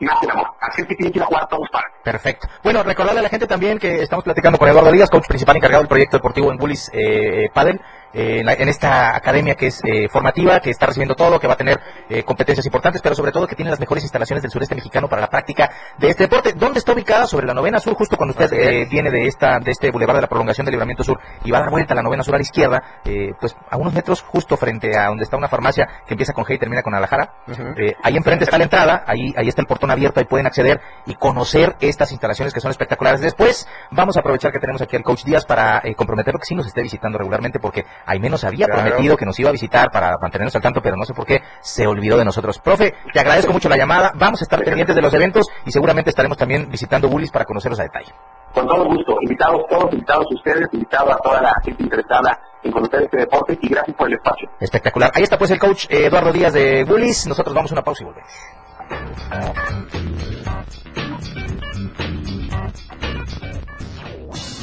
nace 0.00 0.24
el 0.24 0.30
amor. 0.30 0.48
Que 0.76 0.84
tienen 0.84 1.12
que 1.12 1.18
ir 1.18 1.22
a 1.22 1.26
jugar 1.26 1.48
pádel. 1.48 1.68
Perfecto. 2.04 2.48
Bueno, 2.62 2.82
recordarle 2.82 3.20
a 3.20 3.22
la 3.22 3.28
gente 3.28 3.46
también 3.46 3.78
que 3.78 4.02
estamos 4.02 4.24
platicando 4.24 4.58
con 4.58 4.68
Eduardo 4.68 4.92
Díaz, 4.92 5.10
coach 5.10 5.26
principal 5.26 5.56
encargado 5.56 5.82
del 5.82 5.88
proyecto 5.88 6.18
deportivo 6.18 6.50
en 6.52 6.56
Bullis 6.56 6.88
eh, 6.92 7.44
eh, 7.44 7.50
Padel, 7.52 7.80
eh, 8.12 8.40
en, 8.40 8.46
la- 8.46 8.54
en 8.54 8.68
esta 8.68 9.14
academia 9.16 9.54
que 9.54 9.66
es 9.68 9.80
eh, 9.84 10.08
formativa, 10.08 10.60
que 10.60 10.70
está 10.70 10.86
recibiendo 10.86 11.14
todo, 11.14 11.38
que 11.38 11.46
va 11.46 11.54
a 11.54 11.56
tener 11.56 11.78
eh, 12.08 12.22
competencias 12.22 12.64
importantes, 12.66 13.02
pero 13.02 13.14
sobre 13.14 13.32
todo 13.32 13.46
que 13.46 13.54
tiene 13.56 13.70
las 13.70 13.80
mejores 13.80 14.04
instalaciones 14.04 14.42
del 14.42 14.50
sureste 14.50 14.74
mexicano 14.74 15.08
para 15.08 15.20
la 15.22 15.28
práctica 15.28 15.70
de 15.98 16.08
este 16.08 16.24
deporte. 16.24 16.52
¿Dónde 16.54 16.78
está 16.78 16.92
ubicada? 16.92 17.26
Sobre 17.26 17.46
la 17.46 17.54
novena 17.54 17.78
sur, 17.80 17.94
justo 17.94 18.16
cuando 18.16 18.32
usted 18.32 18.52
eh, 18.52 18.86
viene 18.90 19.10
de 19.10 19.26
esta 19.26 19.58
de 19.60 19.70
este 19.70 19.90
bulevar 19.90 20.16
de 20.16 20.22
la 20.22 20.28
prolongación 20.28 20.64
del 20.64 20.72
libramiento 20.72 21.02
sur 21.04 21.18
y 21.44 21.50
va 21.50 21.58
a 21.58 21.60
dar 21.62 21.70
vuelta 21.70 21.92
a 21.94 21.96
la 21.96 22.02
novena 22.02 22.22
sur 22.22 22.34
a 22.34 22.38
la 22.38 22.42
izquierda, 22.42 22.82
eh, 23.04 23.32
pues 23.40 23.56
a 23.70 23.76
unos 23.76 23.92
metros 23.92 24.22
justo 24.22 24.56
frente 24.56 24.96
a 24.96 25.06
donde 25.06 25.24
está 25.24 25.36
una 25.36 25.48
farmacia 25.48 25.86
que 26.06 26.14
empieza 26.14 26.32
con 26.32 26.44
G 26.44 26.54
y 26.54 26.58
termina 26.58 26.82
con 26.82 26.94
Alajara. 26.94 27.34
Eh, 27.76 27.94
ahí 28.02 28.16
enfrente 28.16 28.44
está 28.44 28.58
la 28.58 28.64
entrada, 28.64 29.04
ahí, 29.06 29.32
ahí 29.36 29.48
está 29.48 29.60
el 29.62 29.66
portón 29.66 29.90
abierto, 29.90 30.20
ahí 30.20 30.26
pueden 30.26 30.46
acceder 30.46 30.80
y 31.06 31.14
conocer 31.14 31.76
estas 31.80 32.10
instalaciones 32.12 32.52
que 32.54 32.60
son 32.60 32.70
espectaculares. 32.70 33.20
Después 33.20 33.66
vamos 33.90 34.16
a 34.16 34.20
aprovechar 34.20 34.52
que 34.52 34.58
tenemos 34.58 34.80
aquí 34.82 34.96
al 34.96 35.02
coach 35.02 35.24
Díaz 35.24 35.44
para 35.44 35.80
eh, 35.84 35.94
comprometerlo 35.94 36.38
que 36.40 36.46
sí 36.46 36.54
nos 36.54 36.66
esté 36.66 36.82
visitando 36.82 37.18
regularmente 37.18 37.58
porque 37.60 37.84
Aime 38.06 38.30
nos 38.30 38.44
había 38.44 38.66
Claro. 38.66 38.82
prometido 38.82 39.16
que 39.16 39.26
nos 39.26 39.38
iba 39.38 39.48
a 39.48 39.52
visitar 39.52 39.90
para 39.90 40.16
mantenernos 40.20 40.54
al 40.56 40.62
tanto, 40.62 40.80
pero 40.82 40.96
no 40.96 41.04
sé 41.04 41.14
por 41.14 41.26
qué 41.26 41.42
se 41.60 41.86
olvidó 41.86 42.16
de 42.16 42.24
nosotros. 42.24 42.58
Profe, 42.58 42.94
te 43.12 43.20
agradezco 43.20 43.52
mucho 43.52 43.68
la 43.68 43.76
llamada, 43.76 44.12
vamos 44.14 44.40
a 44.40 44.44
estar 44.44 44.62
pendientes 44.62 44.94
de 44.96 45.02
los 45.02 45.12
eventos 45.14 45.46
y 45.66 45.70
seguramente 45.72 46.10
estaremos 46.10 46.36
también 46.38 46.68
visitando 46.70 47.08
Bullis 47.08 47.30
para 47.30 47.44
conocerlos 47.44 47.78
a 47.80 47.84
detalle. 47.84 48.12
Con 48.54 48.66
todo 48.66 48.84
gusto, 48.86 49.16
invitados 49.20 49.62
todos, 49.68 49.92
invitados 49.92 50.26
ustedes, 50.34 50.66
invitados 50.72 51.12
a 51.12 51.16
toda 51.18 51.42
la 51.42 51.54
gente 51.62 51.82
interesada 51.82 52.40
en 52.62 52.72
conocer 52.72 53.02
este 53.02 53.18
deporte 53.18 53.58
y 53.60 53.68
gracias 53.68 53.94
por 53.96 54.08
el 54.08 54.14
espacio. 54.14 54.48
Espectacular. 54.58 55.12
Ahí 55.14 55.22
está 55.22 55.36
pues 55.38 55.50
el 55.50 55.58
coach 55.58 55.84
eh, 55.90 56.06
Eduardo 56.06 56.32
Díaz 56.32 56.54
de 56.54 56.84
Bullis. 56.84 57.26
Nosotros 57.26 57.54
vamos 57.54 57.70
a 57.70 57.74
una 57.74 57.82
pausa 57.84 58.02
y 58.02 58.06
volvemos. 58.06 58.32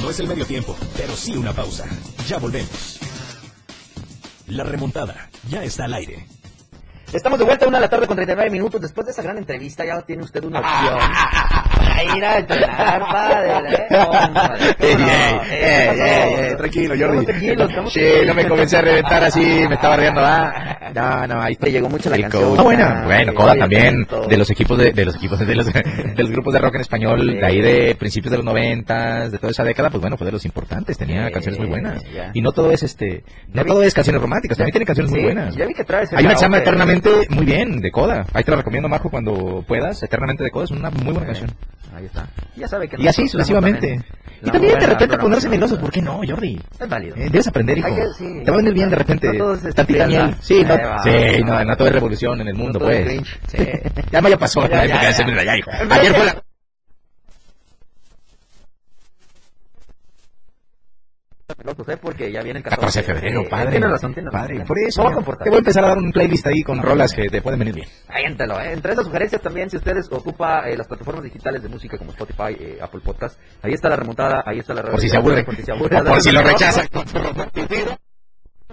No 0.02 0.10
es 0.10 0.20
el 0.20 0.28
medio 0.28 0.46
tiempo, 0.46 0.76
pero 0.98 1.14
sí 1.16 1.36
una 1.38 1.54
pausa. 1.54 1.86
Ya 2.28 2.38
volvemos. 2.38 3.00
La 4.48 4.64
remontada 4.64 5.30
ya 5.50 5.64
está 5.64 5.86
al 5.86 5.94
aire. 5.96 6.28
Estamos 7.12 7.40
de 7.40 7.46
vuelta 7.46 7.66
a 7.66 7.68
una 7.68 7.78
de 7.78 7.82
la 7.84 7.90
tarde 7.90 8.08
con 8.08 8.16
39 8.16 8.52
minutos. 8.52 8.82
Después 8.82 9.06
de 9.06 9.12
esa 9.12 9.22
gran 9.22 9.38
entrevista, 9.38 9.86
ya 9.86 10.02
tiene 10.02 10.24
usted 10.24 10.44
una 10.44 10.60
opción. 10.60 11.00
A 11.96 12.04
ir 12.18 12.26
a 12.26 12.38
entrenar, 12.40 13.00
padre. 13.12 13.88
Ey, 14.80 14.92
ey, 14.92 15.40
ey, 15.52 16.00
ey, 16.00 16.34
ey, 16.50 16.56
tranquilo, 16.58 16.96
Jordi. 17.00 17.26
Tranquilo, 17.26 17.66
estamos 17.66 17.94
Sí, 17.94 18.02
no 18.26 18.34
me 18.34 18.48
comencé 18.48 18.78
a 18.78 18.82
reventar 18.82 19.24
así, 19.24 19.66
me 19.68 19.76
estaba 19.76 19.96
riendo. 19.98 20.22
Ah, 20.24 20.92
no, 20.94 21.28
no, 21.28 21.42
ahí 21.42 21.56
Te 21.56 21.72
llegó 21.72 21.90
mucho 21.90 22.10
la 22.10 22.16
El 22.18 22.22
canción. 22.24 22.44
Coda. 22.56 22.62
Ah, 22.62 22.64
bueno, 22.64 23.02
bueno, 23.06 23.34
Coda 23.34 23.56
también, 23.56 24.08
de 24.30 24.38
los 24.38 24.50
equipos 24.50 24.78
de, 24.78 24.92
de 24.92 25.06
los 25.06 25.16
equipos 25.16 25.40
de 25.40 25.56
los, 25.56 25.66
de 25.74 26.14
los 26.18 26.32
grupos 26.32 26.54
de 26.54 26.60
rock 26.60 26.76
en 26.76 26.82
español, 26.82 27.26
de 27.40 27.46
ahí 27.46 27.62
de 27.62 27.96
principios 27.96 28.32
de 28.32 28.38
los 28.38 28.46
noventas, 28.46 29.32
de 29.32 29.38
toda 29.38 29.52
esa 29.52 29.64
década, 29.64 29.90
pues 29.90 30.02
bueno, 30.02 30.18
fue 30.18 30.26
de 30.26 30.32
los 30.32 30.46
importantes, 30.46 30.98
tenía 30.98 31.28
Sí, 31.28 31.34
canciones 31.34 31.60
muy 31.60 31.68
buenas. 31.70 32.04
ya. 32.14 32.32
Y 32.34 32.42
no 32.42 32.52
todo 32.52 32.72
es 32.72 32.84
este, 32.84 33.24
no 33.54 33.64
todo 33.66 33.84
es 33.84 33.94
canciones 33.94 34.22
románticas, 34.22 34.58
también 34.58 34.72
tiene 34.74 34.86
canciones 34.86 35.12
muy 35.12 35.24
buenas. 35.24 35.56
Ya 35.56 35.66
vi 35.66 35.74
que 35.74 35.84
traes 35.84 36.12
Hay 36.14 36.26
una 36.26 36.34
que 36.34 36.40
se 36.40 36.46
llama 36.46 36.58
karaoke. 36.64 36.70
Eternamente 36.96 37.10
muy 37.30 37.46
bien, 37.46 37.80
de 37.82 37.92
Coda. 37.92 38.26
Ahí 38.34 38.44
te 38.44 38.52
la 38.52 38.58
recomiendo, 38.58 38.88
Marco, 38.90 39.10
cuando 39.10 39.64
puedas. 39.68 40.02
Eternamente 40.04 40.44
de 40.44 40.52
Coda 40.52 40.66
es 40.66 40.72
una 40.72 40.90
muy 40.90 41.14
buena 41.14 41.26
canción. 41.26 41.52
Ahí 41.94 42.06
está. 42.06 42.28
Ya 42.56 42.68
sabe 42.68 42.88
que 42.88 43.02
Y 43.02 43.08
así 43.08 43.28
sucesivamente. 43.28 44.00
Y 44.42 44.52
también 44.52 44.78
de 44.80 44.86
repente 44.88 45.18
ponerse 45.18 45.50
meloso, 45.50 45.80
¿por 45.80 45.92
qué 45.92 46.02
no, 46.02 46.22
Jordi? 46.28 46.60
Es 46.80 46.90
válido. 46.90 47.16
Eh, 47.16 47.30
debes 47.32 47.48
aprender, 47.48 47.78
hijo. 47.78 47.96
Que- 47.96 48.04
sí. 48.18 48.42
Te 48.44 48.52
va 48.52 48.58
a 48.58 48.58
venir 48.58 48.74
bien 48.74 48.90
de 48.90 48.96
repente. 48.96 49.28
No 49.32 49.38
todo 49.38 49.54
es 49.56 50.08
miel. 50.08 50.36
Sí, 50.42 50.64
no, 50.64 50.76
sí, 51.04 51.44
no, 51.44 51.64
no 51.66 51.78
todo 51.78 51.88
es 51.88 51.94
revolución 51.94 52.42
en 52.42 52.48
el 52.50 52.56
mundo, 52.56 52.80
es 52.90 53.06
pues. 53.06 53.28
Sí. 53.48 53.58
Ya 54.12 54.22
ya 54.22 54.38
pasó 54.38 54.62
Ya, 54.64 54.68
la 54.70 54.76
ya, 54.78 54.84
época 54.86 55.02
ya. 55.02 55.08
de 55.08 55.14
ser 55.14 55.26
allá, 55.40 55.58
hijo. 55.58 55.72
Ayer 55.90 56.14
fue 56.14 56.26
la... 56.26 56.45
Melosos, 61.58 61.88
¿eh? 61.90 61.98
Porque 62.02 62.32
ya 62.32 62.42
viene 62.42 62.58
el 62.60 62.64
14 62.66 63.00
de 63.00 63.06
febrero, 63.06 63.44
Sí, 63.44 63.50
padre. 63.50 63.70
Tiene 63.72 63.88
razón, 63.88 64.14
tiene 64.16 64.32
Padre, 64.32 64.54
razón. 64.56 64.68
por 64.68 64.80
eso. 64.80 65.04
No 65.04 65.10
ya. 65.10 65.16
comportar. 65.16 65.44
Te 65.44 65.50
voy 65.52 65.58
a 65.58 65.60
empezar 65.60 65.84
a 65.86 65.88
dar 65.90 65.98
un 66.00 66.12
playlist 66.12 66.48
ahí 66.48 66.64
con 66.64 66.82
rolas 66.82 67.14
que 67.14 67.30
te 67.30 67.42
pueden 67.42 67.60
venir 67.60 67.76
bien. 67.76 67.88
Aviéntalo, 68.08 68.60
¿eh? 68.60 68.74
Entre 68.74 68.94
esas 68.94 69.06
sugerencias 69.06 69.42
también, 69.44 69.70
si 69.70 69.78
ustedes 69.78 70.08
ocupa 70.12 70.68
eh, 70.68 70.76
las 70.76 70.88
plataformas 70.88 71.24
digitales 71.24 71.62
de 71.62 71.70
música 71.70 71.98
como 72.00 72.12
Spotify, 72.12 72.58
eh, 72.60 72.80
Apple 72.82 73.02
Podcast, 73.06 73.40
ahí 73.62 73.74
está 73.74 73.90
la 73.90 73.96
remontada, 73.98 74.44
ahí 74.44 74.58
está 74.58 74.74
la 74.74 74.82
Por 74.84 75.00
si 75.00 75.08
se 75.08 75.18
aburre. 75.18 75.44
Por 75.44 75.56
si 75.56 75.62
se 75.62 75.72
aburre. 75.72 76.02
Por 76.04 76.22
si 76.22 76.32
lo 76.32 76.42
rechazan. 76.42 76.88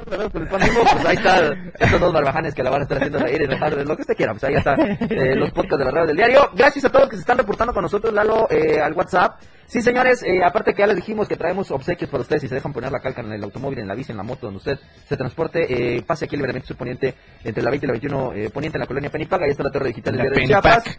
Pues 0.05 1.07
ahí 1.07 1.17
está 1.17 1.53
estos 1.79 2.01
dos 2.01 2.13
barbajanes 2.13 2.55
que 2.55 2.63
la 2.63 2.71
van 2.71 2.81
a 2.81 2.83
estar 2.85 2.99
haciendo 2.99 3.19
reír 3.19 3.43
enojar, 3.43 3.73
lo 3.87 3.97
que 3.97 4.03
usted 4.03 4.17
quiera. 4.17 4.33
Pues 4.33 4.45
ahí 4.45 4.55
está 4.55 4.75
eh, 4.75 5.35
los 5.35 5.51
podcasts 5.51 5.79
de 5.79 5.85
la 5.85 5.91
radio 5.91 6.07
del 6.09 6.17
diario. 6.17 6.51
Gracias 6.55 6.85
a 6.85 6.89
todos 6.89 7.03
los 7.03 7.11
que 7.11 7.17
se 7.17 7.21
están 7.21 7.39
reportando 7.39 7.73
con 7.73 7.83
nosotros, 7.83 8.13
Lalo, 8.13 8.49
eh, 8.51 8.81
al 8.81 8.93
WhatsApp. 8.93 9.41
Sí, 9.67 9.81
señores, 9.81 10.23
eh, 10.23 10.45
aparte 10.45 10.75
que 10.75 10.81
ya 10.81 10.87
les 10.87 10.97
dijimos 10.97 11.27
que 11.27 11.37
traemos 11.37 11.71
obsequios 11.71 12.11
para 12.11 12.21
ustedes 12.21 12.45
y 12.45 12.49
se 12.49 12.57
dejan 12.57 12.75
poner 12.75 12.93
la 12.93 13.01
calca 13.01 13.23
en 13.23 13.33
el 13.33 13.43
automóvil, 13.43 13.79
en 13.79 13.89
la 13.89 13.95
bici, 13.95 14.13
en 14.13 14.19
la 14.19 14.23
moto, 14.23 14.47
donde 14.47 14.59
usted 14.59 14.79
se 15.09 15.17
transporte, 15.17 15.97
eh, 15.97 16.03
pase 16.03 16.27
aquí 16.27 16.37
libremente 16.37 16.69
su 16.69 16.77
poniente 16.77 17.15
entre 17.43 17.63
la 17.63 17.71
20 17.71 17.87
y 17.87 17.89
la 17.89 17.93
21 17.93 18.33
eh, 18.35 18.51
poniente 18.51 18.77
en 18.77 18.81
la 18.81 18.87
colonia 18.87 19.11
Penipaga. 19.11 19.47
Ahí 19.47 19.53
está 19.53 19.63
la 19.63 19.71
torre 19.71 19.89
digital 19.89 20.15
del 20.15 20.25
La 20.27 20.31
diario 20.31 20.43
de. 20.43 20.49
Chiapas. 20.49 20.99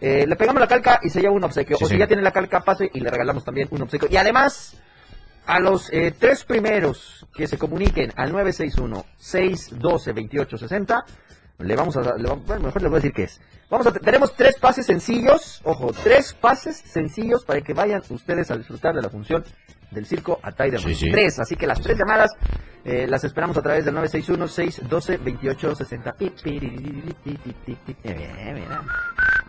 Eh, 0.00 0.26
le 0.26 0.36
pegamos 0.36 0.60
la 0.60 0.66
calca 0.66 1.00
y 1.02 1.08
se 1.08 1.20
lleva 1.20 1.34
un 1.34 1.44
obsequio. 1.44 1.76
Sí, 1.76 1.84
o 1.84 1.86
si 1.86 1.94
sí. 1.94 1.98
ya 2.00 2.06
tiene 2.06 2.22
la 2.22 2.30
calca, 2.30 2.60
pase 2.60 2.90
y 2.92 3.00
le 3.00 3.10
regalamos 3.10 3.44
también 3.44 3.68
un 3.70 3.82
obsequio. 3.82 4.08
Y 4.10 4.16
además, 4.16 4.76
a 5.46 5.60
los 5.60 5.92
eh, 5.92 6.12
tres 6.18 6.44
primeros 6.44 7.26
que 7.34 7.46
se 7.46 7.58
comuniquen 7.58 8.12
al 8.16 8.32
961-612-2860, 8.32 11.04
le 11.58 11.76
vamos 11.76 11.96
a 11.96 12.00
le 12.16 12.28
vamos- 12.28 12.46
bueno, 12.46 12.64
mejor 12.66 12.82
les 12.82 12.90
voy 12.90 12.98
a 12.98 13.00
decir 13.00 13.12
qué 13.14 13.24
es. 13.24 13.40
Vamos 13.70 13.86
a, 13.86 13.92
tenemos 13.92 14.34
tres 14.34 14.56
pases 14.58 14.86
sencillos, 14.86 15.60
ojo, 15.64 15.92
tres 16.02 16.34
pases 16.34 16.76
sencillos 16.78 17.44
para 17.44 17.60
que 17.60 17.72
vayan 17.74 18.02
ustedes 18.08 18.50
a 18.50 18.56
disfrutar 18.56 18.94
de 18.94 19.02
la 19.02 19.08
función 19.08 19.44
del 19.90 20.06
circo 20.06 20.38
Atay 20.42 20.76
Sí, 20.78 20.94
sí. 20.94 21.10
Tres, 21.10 21.38
así 21.38 21.56
que 21.56 21.66
las 21.66 21.80
tres 21.80 21.98
llamadas 21.98 22.30
eh, 22.84 23.06
las 23.08 23.24
esperamos 23.24 23.56
a 23.56 23.62
través 23.62 23.84
del 23.84 23.94
961-612-2860. 23.96 26.14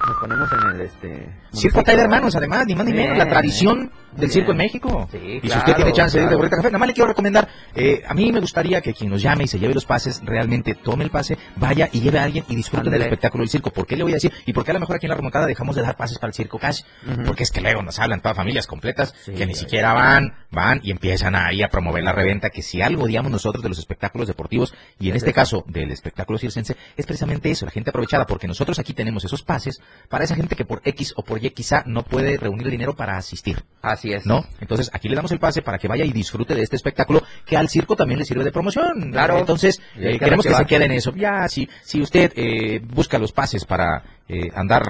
Nos 0.07 0.17
ponemos 0.17 0.49
en 0.51 0.75
el 0.75 0.81
este. 0.81 1.29
Circo 1.51 1.79
Atay 1.79 1.95
de 1.95 2.03
Hermanos, 2.03 2.35
además, 2.35 2.65
ni 2.67 2.75
más 2.75 2.85
ni 2.85 2.93
menos, 2.93 3.17
la 3.17 3.27
tradición 3.27 3.91
del 4.15 4.31
circo 4.31 4.51
en 4.51 4.57
México. 4.57 5.07
Sí, 5.11 5.17
y 5.17 5.41
si 5.41 5.47
claro, 5.47 5.59
usted 5.59 5.75
tiene 5.75 5.93
chance 5.93 6.17
de 6.17 6.23
ir 6.23 6.29
de 6.29 6.49
Café, 6.49 6.67
nada 6.67 6.77
más 6.77 6.87
le 6.87 6.93
quiero 6.93 7.07
recomendar, 7.07 7.47
eh, 7.75 8.03
a 8.07 8.13
mí 8.13 8.31
me 8.31 8.39
gustaría 8.39 8.81
que 8.81 8.93
quien 8.93 9.09
nos 9.09 9.21
llame 9.21 9.45
y 9.45 9.47
se 9.47 9.59
lleve 9.59 9.73
los 9.73 9.85
pases, 9.85 10.21
realmente 10.23 10.75
tome 10.75 11.03
el 11.03 11.09
pase, 11.09 11.37
vaya 11.55 11.89
y 11.91 12.01
lleve 12.01 12.19
a 12.19 12.23
alguien 12.23 12.45
y 12.47 12.55
disfrute 12.55 12.89
del 12.89 13.01
espectáculo 13.01 13.41
del 13.41 13.49
circo. 13.49 13.71
¿Por 13.71 13.85
qué 13.85 13.95
le 13.95 14.03
voy 14.03 14.13
a 14.13 14.15
decir? 14.15 14.31
¿Y 14.45 14.53
por 14.53 14.63
qué 14.63 14.71
a 14.71 14.73
lo 14.73 14.79
mejor 14.79 14.97
aquí 14.97 15.05
en 15.05 15.09
la 15.09 15.15
remontada 15.15 15.45
dejamos 15.45 15.75
de 15.75 15.81
dar 15.81 15.95
pases 15.97 16.17
para 16.17 16.29
el 16.29 16.33
circo 16.33 16.59
cash? 16.59 16.81
Porque 17.25 17.43
es 17.43 17.51
que 17.51 17.61
luego 17.61 17.81
nos 17.81 17.99
hablan 17.99 18.21
todas 18.21 18.37
familias 18.37 18.67
completas 18.67 19.13
Sí, 19.25 19.33
que 19.33 19.45
ni 19.45 19.55
siquiera 19.55 19.93
van, 19.93 20.33
van 20.51 20.79
y 20.83 20.91
empiezan 20.91 21.35
ahí 21.35 21.63
a 21.63 21.69
promover 21.69 22.03
la 22.03 22.11
reventa, 22.11 22.49
que 22.49 22.61
si 22.61 22.81
algo 22.81 23.03
odiamos 23.03 23.31
nosotros 23.31 23.63
de 23.63 23.69
los 23.69 23.79
espectáculos 23.79 24.27
deportivos, 24.27 24.73
y 24.99 25.09
en 25.09 25.15
este 25.15 25.33
caso 25.33 25.63
del 25.67 25.91
espectáculo 25.91 26.37
circense, 26.37 26.75
es 26.95 27.05
precisamente 27.05 27.49
eso, 27.49 27.65
la 27.65 27.71
gente 27.71 27.89
aprovechada, 27.89 28.25
porque 28.25 28.47
nosotros 28.47 28.79
aquí 28.79 28.93
tenemos 28.93 29.25
esos 29.25 29.43
pases 29.43 29.81
para 30.09 30.23
esa 30.23 30.35
gente 30.35 30.55
que 30.55 30.65
por 30.65 30.81
X 30.83 31.13
o 31.15 31.23
por 31.23 31.43
Y 31.43 31.49
quizá 31.51 31.83
no 31.85 32.03
puede 32.03 32.37
reunir 32.37 32.65
el 32.65 32.71
dinero 32.71 32.95
para 32.95 33.17
asistir. 33.17 33.63
Así 33.81 34.11
es. 34.11 34.25
¿No? 34.25 34.45
Entonces 34.59 34.89
aquí 34.93 35.09
le 35.09 35.15
damos 35.15 35.31
el 35.31 35.39
pase 35.39 35.61
para 35.61 35.77
que 35.77 35.87
vaya 35.87 36.05
y 36.05 36.11
disfrute 36.11 36.55
de 36.55 36.63
este 36.63 36.75
espectáculo 36.75 37.21
que 37.45 37.57
al 37.57 37.69
circo 37.69 37.95
también 37.95 38.19
le 38.19 38.25
sirve 38.25 38.43
de 38.43 38.51
promoción. 38.51 39.11
Claro. 39.11 39.37
Entonces 39.37 39.81
eh, 39.97 40.13
que 40.13 40.19
queremos 40.19 40.45
que 40.45 40.53
se 40.55 40.65
quede 40.65 40.85
en 40.85 40.91
eso. 40.93 41.13
Ya, 41.15 41.47
si, 41.47 41.69
si 41.83 42.01
usted 42.01 42.31
eh, 42.35 42.79
busca 42.83 43.17
los 43.17 43.31
pases 43.31 43.65
para 43.65 44.03
eh, 44.27 44.49
andar 44.55 44.83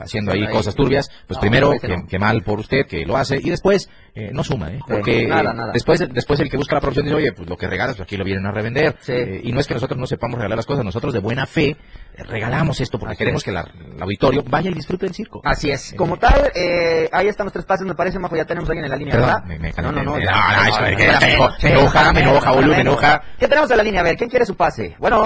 haciendo 0.00 0.32
ahí 0.32 0.44
Ahí. 0.44 0.52
cosas 0.52 0.74
turbias, 0.74 1.10
pues 1.26 1.36
No, 1.36 1.40
primero 1.40 1.72
que 2.08 2.18
mal 2.18 2.42
por 2.42 2.58
usted 2.60 2.86
que 2.86 3.04
lo 3.04 3.16
hace 3.16 3.36
y 3.36 3.50
después 3.50 3.88
eh, 4.20 4.30
no 4.32 4.42
suma, 4.42 4.68
¿eh? 4.70 4.78
Sí, 4.78 4.84
Porque 4.88 5.26
nada, 5.26 5.52
nada. 5.52 5.72
después 5.72 6.00
después 6.12 6.40
el 6.40 6.50
que 6.50 6.56
busca 6.56 6.74
la 6.74 6.80
promoción 6.80 7.04
dice, 7.04 7.16
oye, 7.16 7.32
pues 7.32 7.48
lo 7.48 7.56
que 7.56 7.66
regalas, 7.68 7.96
pues 7.96 8.06
aquí 8.06 8.16
lo 8.16 8.24
vienen 8.24 8.44
a 8.46 8.50
revender. 8.50 8.96
Sí. 9.00 9.12
Eh, 9.12 9.40
y 9.44 9.52
no 9.52 9.60
es 9.60 9.66
que 9.66 9.74
nosotros 9.74 9.98
no 9.98 10.06
sepamos 10.06 10.38
regalar 10.38 10.56
las 10.56 10.66
cosas, 10.66 10.84
nosotros 10.84 11.12
de 11.14 11.20
buena 11.20 11.46
fe 11.46 11.68
eh, 11.68 11.76
regalamos 12.24 12.80
esto 12.80 12.98
porque 12.98 13.12
Así 13.12 13.18
queremos 13.18 13.42
es. 13.42 13.44
que 13.44 13.52
la- 13.52 13.68
el 13.94 14.02
auditorio 14.02 14.42
vaya 14.48 14.70
y 14.70 14.74
disfrute 14.74 15.06
del 15.06 15.14
circo. 15.14 15.40
Así 15.44 15.70
es. 15.70 15.94
Como 15.96 16.16
tal, 16.16 16.50
eh, 16.54 17.08
ahí 17.12 17.28
están 17.28 17.46
los 17.46 17.52
tres 17.52 17.64
pases, 17.64 17.86
me 17.86 17.94
parece, 17.94 18.18
Majo, 18.18 18.34
ya 18.36 18.44
tenemos 18.44 18.68
a 18.68 18.72
alguien 18.72 18.84
en 18.86 18.90
la 18.90 18.96
línea, 18.96 19.12
Perdón, 19.14 19.28
¿verdad? 19.28 19.44
me- 19.44 19.58
me- 19.58 19.72
no, 19.82 19.92
no, 19.92 20.02
no. 20.02 20.16
me- 20.16 21.70
enoja, 21.70 22.12
me 22.12 22.20
enoja, 22.20 22.50
boludo, 22.52 22.74
me 22.74 22.80
enoja. 22.80 23.22
¿Qué 23.38 23.46
tenemos 23.48 23.70
en 23.70 23.76
la 23.76 23.82
línea? 23.82 24.00
A 24.00 24.04
ver, 24.04 24.16
¿quién 24.16 24.28
quiere 24.30 24.44
su 24.46 24.56
pase? 24.56 24.96
Bueno, 24.98 25.24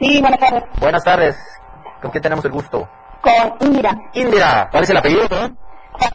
Sí, 0.00 0.20
buenas 0.20 0.40
tardes. 0.40 0.62
buenas 0.80 1.04
tardes. 1.04 1.36
¿Con 2.00 2.10
quién 2.10 2.22
tenemos 2.22 2.44
el 2.44 2.50
gusto? 2.52 2.88
Con 3.20 3.68
Indira. 3.68 3.96
Indira. 4.14 4.68
¿Cuál 4.70 4.82
es 4.84 4.90
el 4.90 4.96
apellido, 4.96 5.28
perdón? 5.28 5.56
Muy 5.92 6.00
bien. 6.00 6.12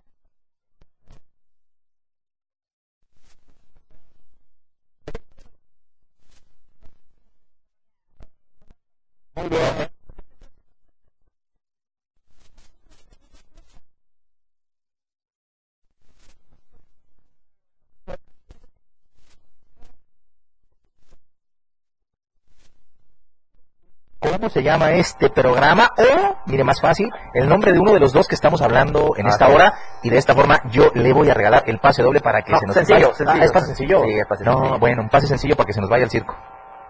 ¿Cómo 24.19 24.49
se 24.49 24.63
llama 24.63 24.91
este 24.93 25.29
programa? 25.29 25.91
O, 25.97 26.37
mire, 26.47 26.63
más 26.63 26.81
fácil, 26.81 27.07
el 27.35 27.47
nombre 27.47 27.71
de 27.71 27.79
uno 27.79 27.93
de 27.93 27.99
los 27.99 28.11
dos 28.13 28.27
que 28.27 28.33
estamos 28.33 28.61
hablando 28.63 29.11
en 29.15 29.27
esta 29.27 29.45
Así 29.45 29.53
hora. 29.53 29.73
Y 30.01 30.09
de 30.09 30.17
esta 30.17 30.33
forma 30.33 30.59
yo 30.71 30.89
le 30.95 31.13
voy 31.13 31.29
a 31.29 31.35
regalar 31.35 31.63
el 31.67 31.79
pase 31.79 32.01
doble 32.01 32.19
para 32.19 32.41
que 32.41 32.51
No, 32.51 32.59
se 32.59 32.65
nos 32.65 32.75
sencillo, 32.75 33.07
vaya. 33.09 33.13
sencillo. 33.15 33.41
Ah, 33.41 33.45
¿Es 33.45 33.51
pase 33.51 33.65
sencillo? 33.67 34.03
Sí, 34.03 34.11
es 34.19 34.25
pase 34.27 34.43
no, 34.43 34.53
sencillo. 34.53 34.79
bueno, 34.79 35.01
un 35.03 35.09
pase 35.09 35.27
sencillo 35.27 35.55
para 35.55 35.67
que 35.67 35.73
se 35.73 35.81
nos 35.81 35.89
vaya 35.89 36.05
al 36.05 36.09
circo. 36.09 36.35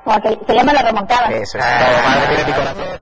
Ok, 0.07 0.47
se 0.47 0.53
llama 0.53 0.71
La 0.73 0.81
Remontada. 0.83 1.27
Eso 1.31 1.57
es 1.57 1.63
Ah, 1.65 1.79
todo, 1.85 2.03
madre 2.03 2.35
mía, 2.37 2.45
mi 2.47 2.53
corazón. 2.53 3.01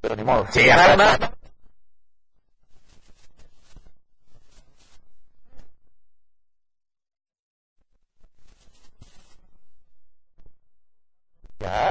Pero 0.00 0.16
ni 0.16 0.24
modo. 0.24 0.46
Sí, 0.50 0.68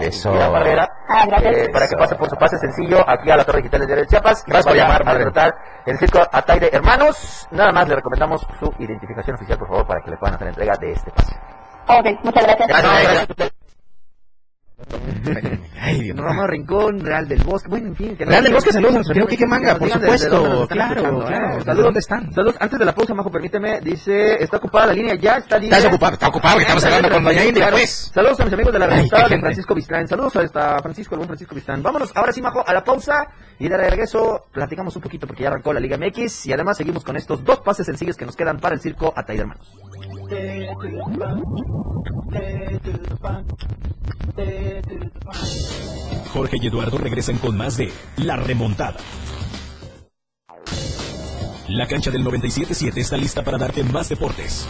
Eso. 0.01 0.33
Ah, 1.19 1.25
gracias. 1.25 1.55
eh, 1.55 1.69
para 1.73 1.87
que 1.87 1.95
pase 1.97 2.15
por 2.15 2.29
su 2.29 2.35
pase 2.37 2.57
sencillo 2.59 3.03
aquí 3.07 3.29
a 3.29 3.35
la 3.37 3.43
Torre 3.43 3.57
Digital 3.61 3.85
de 3.85 4.07
Chiapas. 4.07 4.43
y 4.47 4.51
Gracias 4.51 4.65
por 4.65 4.75
llamar, 4.75 5.03
a 5.07 5.13
disfrutar 5.15 5.55
el 5.85 5.97
circo 5.99 6.19
Ataire 6.31 6.69
Hermanos. 6.71 7.47
Nada 7.51 7.71
más 7.71 7.87
le 7.87 7.95
recomendamos 7.95 8.45
su 8.59 8.73
identificación 8.79 9.35
oficial, 9.35 9.57
por 9.57 9.67
favor, 9.67 9.85
para 9.87 10.01
que 10.01 10.11
le 10.11 10.17
puedan 10.17 10.35
hacer 10.35 10.47
entrega 10.47 10.75
de 10.77 10.91
este 10.93 11.11
pase. 11.11 11.35
Ok, 11.87 12.05
muchas 12.23 12.43
gracias. 12.43 12.67
Gracias, 12.67 13.27
gracias. 13.27 13.51
Ay, 15.79 16.01
Dios. 16.01 16.17
Romeo 16.17 16.47
Rincón, 16.47 16.99
Real 16.99 17.27
del 17.27 17.43
Bosque, 17.43 17.69
bueno, 17.69 17.87
en 17.87 17.95
fin. 17.95 18.15
que 18.15 18.25
Real 18.25 18.43
del 18.43 18.53
Bosque, 18.53 18.71
saludos 18.71 18.93
a 18.93 18.95
nuestro 18.95 19.23
amigo 19.23 19.47
Manga, 19.47 19.75
por 19.75 19.89
supuesto, 19.89 20.67
claro, 20.67 21.19
claro, 21.19 21.29
¿eh? 21.29 21.51
¿desde 21.53 21.65
Saludos, 21.65 21.85
dónde 21.85 21.99
están? 21.99 22.33
Saludos, 22.33 22.55
antes 22.59 22.79
de 22.79 22.85
la 22.85 22.95
pausa, 22.95 23.13
Majo, 23.13 23.31
permíteme, 23.31 23.81
dice, 23.81 24.43
está 24.43 24.57
ocupada 24.57 24.87
la 24.87 24.93
línea, 24.93 25.15
ya 25.15 25.37
está 25.37 25.57
línea. 25.57 25.77
Está 25.77 25.89
ocupado, 25.89 26.13
está 26.13 26.27
ocupado, 26.27 26.57
que 26.57 26.63
estamos 26.63 26.83
hablando 26.83 27.09
con 27.09 27.23
Doña 27.23 27.45
India, 27.45 27.67
pues. 27.71 28.11
Saludos 28.13 28.39
a 28.39 28.45
mis 28.45 28.53
amigos 28.53 28.73
de 28.73 28.79
la 28.79 28.89
qué 28.89 29.35
de. 29.35 29.39
Francisco 29.39 29.75
Vistrán. 29.75 30.07
Saludos 30.07 30.35
a 30.35 30.43
esta 30.43 30.81
Francisco, 30.81 31.15
el 31.15 31.19
buen 31.19 31.27
Francisco 31.27 31.55
Vistrán. 31.55 31.81
Vámonos 31.81 32.11
ahora 32.15 32.31
sí, 32.31 32.41
Majo, 32.41 32.63
a 32.65 32.73
la 32.73 32.83
pausa 32.83 33.27
y 33.59 33.67
de 33.67 33.77
regreso 33.77 34.45
platicamos 34.51 34.95
un 34.95 35.01
poquito 35.01 35.27
porque 35.27 35.43
ya 35.43 35.49
arrancó 35.49 35.73
la 35.73 35.79
Liga 35.79 35.97
MX 35.97 36.47
y 36.47 36.53
además 36.53 36.77
seguimos 36.77 37.03
con 37.03 37.15
estos 37.17 37.43
dos 37.43 37.59
pases 37.59 37.85
sencillos 37.85 38.15
que 38.15 38.25
nos 38.25 38.35
quedan 38.35 38.59
para 38.59 38.75
el 38.75 38.81
circo 38.81 39.13
Ataide 39.15 39.41
Hermanos. 39.41 39.71
Jorge 46.31 46.57
y 46.61 46.67
Eduardo 46.67 46.97
regresan 46.97 47.37
con 47.37 47.57
más 47.57 47.77
de 47.77 47.91
La 48.17 48.35
Remontada. 48.35 48.97
La 51.67 51.87
cancha 51.87 52.11
del 52.11 52.23
97.7 52.23 52.97
está 52.97 53.17
lista 53.17 53.43
para 53.43 53.57
darte 53.57 53.83
más 53.83 54.09
deportes. 54.09 54.67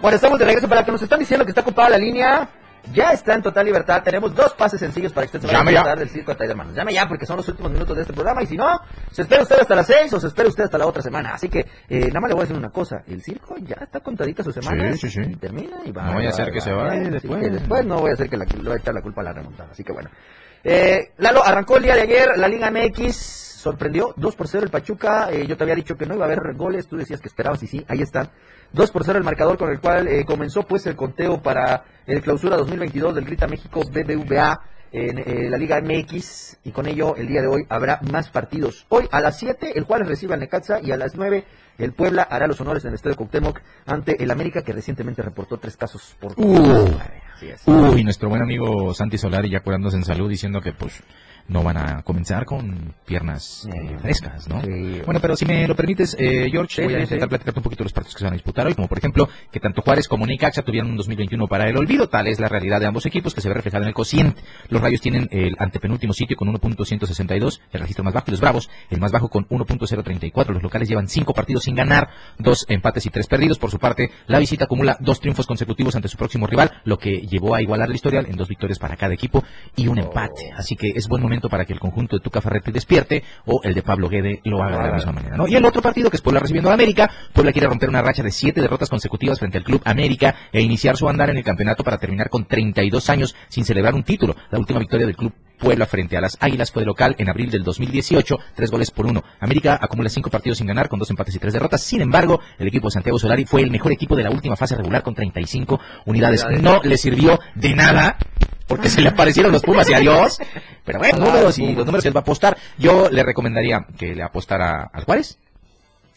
Bueno, 0.00 0.14
estamos 0.14 0.38
de 0.38 0.44
regreso 0.44 0.68
para 0.68 0.84
que 0.84 0.92
nos 0.92 1.02
están 1.02 1.18
diciendo 1.18 1.44
que 1.44 1.50
está 1.50 1.60
ocupada 1.62 1.90
la 1.90 1.98
línea. 1.98 2.48
Ya 2.92 3.12
está 3.12 3.34
en 3.34 3.42
total 3.42 3.66
libertad. 3.66 4.02
Tenemos 4.02 4.34
dos 4.34 4.54
pases 4.54 4.80
sencillos 4.80 5.12
para 5.12 5.26
que 5.26 5.36
usted 5.36 5.40
se 5.40 5.46
vaya 5.54 5.58
Llame 5.58 5.70
a 5.70 5.72
ya. 5.72 5.80
disfrutar 5.80 5.98
del 5.98 6.08
circo 6.08 6.32
Hermanos. 6.52 6.74
Llame 6.74 6.94
ya 6.94 7.06
porque 7.08 7.26
son 7.26 7.36
los 7.36 7.48
últimos 7.48 7.70
minutos 7.72 7.94
de 7.96 8.02
este 8.02 8.12
programa 8.14 8.42
y 8.42 8.46
si 8.46 8.56
no, 8.56 8.80
se 9.12 9.22
espera 9.22 9.42
usted 9.42 9.60
hasta 9.60 9.74
las 9.74 9.86
seis 9.86 10.12
o 10.12 10.20
se 10.20 10.26
espera 10.28 10.48
usted 10.48 10.64
hasta 10.64 10.78
la 10.78 10.86
otra 10.86 11.02
semana. 11.02 11.34
Así 11.34 11.48
que 11.48 11.60
eh, 11.88 12.08
nada 12.08 12.20
más 12.20 12.28
le 12.30 12.34
voy 12.34 12.42
a 12.42 12.44
decir 12.44 12.56
una 12.56 12.70
cosa. 12.70 13.02
El 13.06 13.22
circo 13.22 13.56
ya 13.58 13.76
está 13.82 14.00
contadita 14.00 14.42
su 14.42 14.52
semana. 14.52 14.92
Sí, 14.94 15.08
sí, 15.10 15.22
sí. 15.24 15.36
Termina 15.36 15.76
y 15.84 15.92
va. 15.92 16.04
No 16.06 16.14
vaya 16.14 16.28
a 16.28 16.32
va, 16.32 16.36
ser 16.36 16.50
que 16.52 16.60
se 16.60 16.72
vaya 16.72 17.00
Así 17.00 17.10
después. 17.10 17.40
que 17.42 17.50
después 17.50 17.84
no 17.86 17.98
voy 17.98 18.10
a 18.10 18.14
hacer 18.14 18.28
que 18.30 18.36
la, 18.36 18.44
le 18.44 18.62
voy 18.62 18.72
a 18.72 18.76
echar 18.76 18.94
la 18.94 19.02
culpa 19.02 19.20
a 19.20 19.24
la 19.24 19.32
remontada. 19.32 19.70
Así 19.72 19.84
que 19.84 19.92
bueno. 19.92 20.10
Eh, 20.64 21.12
Lalo, 21.18 21.44
arrancó 21.44 21.76
el 21.76 21.84
día 21.84 21.94
de 21.94 22.02
ayer 22.02 22.28
la 22.36 22.48
Liga 22.48 22.70
MX, 22.70 23.47
sorprendió 23.58 24.14
2 24.16 24.36
por 24.36 24.46
0 24.46 24.64
el 24.64 24.70
Pachuca, 24.70 25.30
eh, 25.32 25.46
yo 25.46 25.56
te 25.56 25.64
había 25.64 25.74
dicho 25.74 25.96
que 25.96 26.06
no 26.06 26.14
iba 26.14 26.24
a 26.24 26.28
haber 26.28 26.54
goles, 26.54 26.86
tú 26.86 26.96
decías 26.96 27.20
que 27.20 27.26
esperabas 27.26 27.60
y 27.64 27.66
sí, 27.66 27.84
ahí 27.88 28.00
está. 28.00 28.30
2 28.72 28.90
por 28.92 29.04
0 29.04 29.18
el 29.18 29.24
marcador 29.24 29.58
con 29.58 29.70
el 29.70 29.80
cual 29.80 30.06
eh, 30.06 30.24
comenzó 30.24 30.62
pues 30.62 30.86
el 30.86 30.94
conteo 30.94 31.42
para 31.42 31.84
el 32.06 32.22
clausura 32.22 32.56
2022 32.56 33.16
del 33.16 33.24
Grita 33.24 33.48
México 33.48 33.80
BBVA 33.80 34.60
en 34.92 35.18
eh, 35.18 35.50
la 35.50 35.58
Liga 35.58 35.80
MX 35.80 36.58
y 36.64 36.70
con 36.70 36.86
ello 36.86 37.16
el 37.16 37.26
día 37.26 37.42
de 37.42 37.48
hoy 37.48 37.66
habrá 37.68 38.00
más 38.12 38.30
partidos. 38.30 38.86
Hoy 38.90 39.08
a 39.10 39.20
las 39.20 39.38
7 39.38 39.72
el 39.74 39.84
Juárez 39.84 40.06
recibe 40.06 40.34
al 40.34 40.40
Necaxa 40.40 40.80
y 40.80 40.92
a 40.92 40.96
las 40.96 41.16
9 41.16 41.44
el 41.78 41.92
Puebla 41.92 42.22
hará 42.22 42.46
los 42.46 42.60
honores 42.60 42.84
en 42.84 42.90
el 42.90 42.94
Estadio 42.94 43.16
Cuauhtémoc 43.16 43.60
ante 43.86 44.22
el 44.22 44.30
América 44.30 44.62
que 44.62 44.72
recientemente 44.72 45.22
reportó 45.22 45.58
tres 45.58 45.76
casos 45.76 46.16
por 46.20 46.32
Uh. 46.36 46.90
Así 47.38 47.50
es. 47.50 47.62
Uy, 47.66 48.02
nuestro 48.02 48.28
buen 48.28 48.42
amigo 48.42 48.92
Santi 48.94 49.16
Solari 49.16 49.48
ya 49.48 49.60
curándose 49.60 49.96
en 49.96 50.04
salud 50.04 50.28
diciendo 50.28 50.60
que 50.60 50.72
pues 50.72 51.00
no 51.48 51.62
van 51.62 51.78
a 51.78 52.02
comenzar 52.02 52.44
con 52.44 52.94
piernas 53.06 53.66
eh, 53.72 53.96
frescas, 54.00 54.48
¿no? 54.48 54.60
Sí. 54.62 55.00
Bueno, 55.04 55.18
pero 55.20 55.34
si 55.34 55.46
me 55.46 55.66
lo 55.66 55.74
permites, 55.74 56.14
eh, 56.18 56.48
George, 56.50 56.84
voy 56.84 56.94
a 56.94 57.00
intentar 57.00 57.28
platicarte 57.28 57.58
un 57.58 57.64
poquito 57.64 57.84
de 57.84 57.86
los 57.86 57.92
partidos 57.92 58.14
que 58.14 58.18
se 58.18 58.24
van 58.24 58.34
a 58.34 58.36
disputar 58.36 58.66
hoy, 58.66 58.74
como 58.74 58.86
por 58.86 58.98
ejemplo 58.98 59.28
que 59.50 59.58
tanto 59.58 59.80
Juárez 59.82 60.08
como 60.08 60.26
Necaxa 60.26 60.62
tuvieron 60.62 60.90
un 60.90 60.96
2021 60.98 61.46
para 61.48 61.68
el 61.68 61.76
olvido, 61.76 62.08
tal 62.08 62.26
es 62.26 62.38
la 62.38 62.48
realidad 62.48 62.80
de 62.80 62.86
ambos 62.86 63.06
equipos 63.06 63.34
que 63.34 63.40
se 63.40 63.48
ve 63.48 63.54
reflejada 63.54 63.84
en 63.84 63.88
el 63.88 63.94
cociente. 63.94 64.42
Los 64.68 64.82
Rayos 64.82 65.00
tienen 65.00 65.28
el 65.30 65.54
antepenúltimo 65.58 66.12
sitio 66.12 66.36
con 66.36 66.48
1.162, 66.52 67.60
el 67.72 67.80
registro 67.80 68.04
más 68.04 68.12
bajo, 68.12 68.26
y 68.28 68.30
los 68.32 68.40
Bravos 68.40 68.68
el 68.90 69.00
más 69.00 69.10
bajo 69.10 69.28
con 69.28 69.48
1.034. 69.48 70.48
Los 70.48 70.62
locales 70.62 70.88
llevan 70.88 71.08
cinco 71.08 71.32
partidos 71.32 71.64
sin 71.64 71.74
ganar, 71.74 72.10
dos 72.38 72.66
empates 72.68 73.06
y 73.06 73.10
tres 73.10 73.26
perdidos. 73.26 73.58
Por 73.58 73.70
su 73.70 73.78
parte, 73.78 74.10
la 74.26 74.38
visita 74.38 74.64
acumula 74.64 74.98
dos 75.00 75.20
triunfos 75.20 75.46
consecutivos 75.46 75.96
ante 75.96 76.08
su 76.08 76.18
próximo 76.18 76.46
rival, 76.46 76.72
lo 76.84 76.98
que 76.98 77.26
llevó 77.28 77.54
a 77.54 77.62
igualar 77.62 77.88
el 77.88 77.94
historial 77.94 78.26
en 78.26 78.36
dos 78.36 78.48
victorias 78.48 78.78
para 78.78 78.96
cada 78.96 79.14
equipo 79.14 79.44
y 79.76 79.88
un 79.88 79.98
empate. 79.98 80.52
Así 80.56 80.76
que 80.76 80.88
es 80.88 81.08
buen 81.08 81.22
momento 81.22 81.48
para 81.48 81.64
que 81.64 81.72
el 81.72 81.80
conjunto 81.80 82.16
de 82.16 82.22
Tuca 82.22 82.40
Ferretti 82.40 82.72
despierte 82.72 83.22
o 83.46 83.60
el 83.62 83.74
de 83.74 83.82
Pablo 83.82 84.08
Guede 84.08 84.40
lo 84.44 84.62
haga 84.62 84.82
de 84.82 84.88
la 84.88 84.94
misma 84.94 85.12
manera. 85.12 85.36
¿no? 85.36 85.46
Y 85.46 85.54
el 85.54 85.64
otro 85.64 85.82
partido 85.82 86.10
que 86.10 86.16
es 86.16 86.22
Puebla 86.22 86.40
recibiendo 86.40 86.70
a 86.70 86.74
América, 86.74 87.10
Puebla 87.32 87.52
quiere 87.52 87.68
romper 87.68 87.88
una 87.88 88.02
racha 88.02 88.22
de 88.22 88.30
siete 88.30 88.60
derrotas 88.60 88.88
consecutivas 88.88 89.38
frente 89.38 89.58
al 89.58 89.64
Club 89.64 89.82
América 89.84 90.34
e 90.52 90.60
iniciar 90.60 90.96
su 90.96 91.08
andar 91.08 91.30
en 91.30 91.36
el 91.38 91.44
campeonato 91.44 91.84
para 91.84 91.98
terminar 91.98 92.28
con 92.28 92.46
32 92.46 93.10
años 93.10 93.36
sin 93.48 93.64
celebrar 93.64 93.94
un 93.94 94.02
título. 94.02 94.34
La 94.50 94.58
última 94.58 94.78
victoria 94.78 95.06
del 95.06 95.16
Club 95.16 95.32
Puebla 95.58 95.86
frente 95.86 96.16
a 96.16 96.20
las 96.20 96.36
Águilas 96.40 96.70
fue 96.70 96.82
de 96.82 96.86
local 96.86 97.14
en 97.18 97.28
abril 97.28 97.50
del 97.50 97.64
2018, 97.64 98.38
tres 98.54 98.70
goles 98.70 98.90
por 98.90 99.06
uno. 99.06 99.24
América 99.40 99.78
acumula 99.80 100.08
cinco 100.08 100.30
partidos 100.30 100.58
sin 100.58 100.66
ganar 100.66 100.88
con 100.88 100.98
dos 100.98 101.10
empates 101.10 101.34
y 101.34 101.38
tres 101.38 101.52
derrotas. 101.52 101.82
Sin 101.82 102.00
embargo, 102.00 102.40
el 102.58 102.68
equipo 102.68 102.88
de 102.88 102.92
Santiago 102.92 103.18
Solari 103.18 103.44
fue 103.44 103.62
el 103.62 103.70
mejor 103.70 103.92
equipo 103.92 104.16
de 104.16 104.22
la 104.22 104.30
última 104.30 104.56
fase 104.56 104.76
regular 104.76 105.02
con 105.02 105.14
35 105.14 105.80
unidades. 106.06 106.46
No 106.60 106.80
le 106.82 106.96
sirvió 106.96 107.38
de 107.54 107.74
nada 107.74 108.16
porque 108.66 108.90
se 108.90 109.00
le 109.00 109.08
aparecieron 109.08 109.50
los 109.50 109.62
Pumas 109.62 109.88
y 109.90 109.94
adiós. 109.94 110.38
Pero 110.84 110.98
bueno, 110.98 111.18
números 111.18 111.58
y 111.58 111.74
los 111.74 111.84
números 111.84 112.02
que 112.02 112.08
él 112.08 112.16
va 112.16 112.20
a 112.20 112.22
apostar. 112.22 112.56
Yo 112.78 113.10
le 113.10 113.22
recomendaría 113.22 113.86
que 113.98 114.14
le 114.14 114.22
apostara 114.22 114.90
al 114.92 115.04
Juárez. 115.04 115.38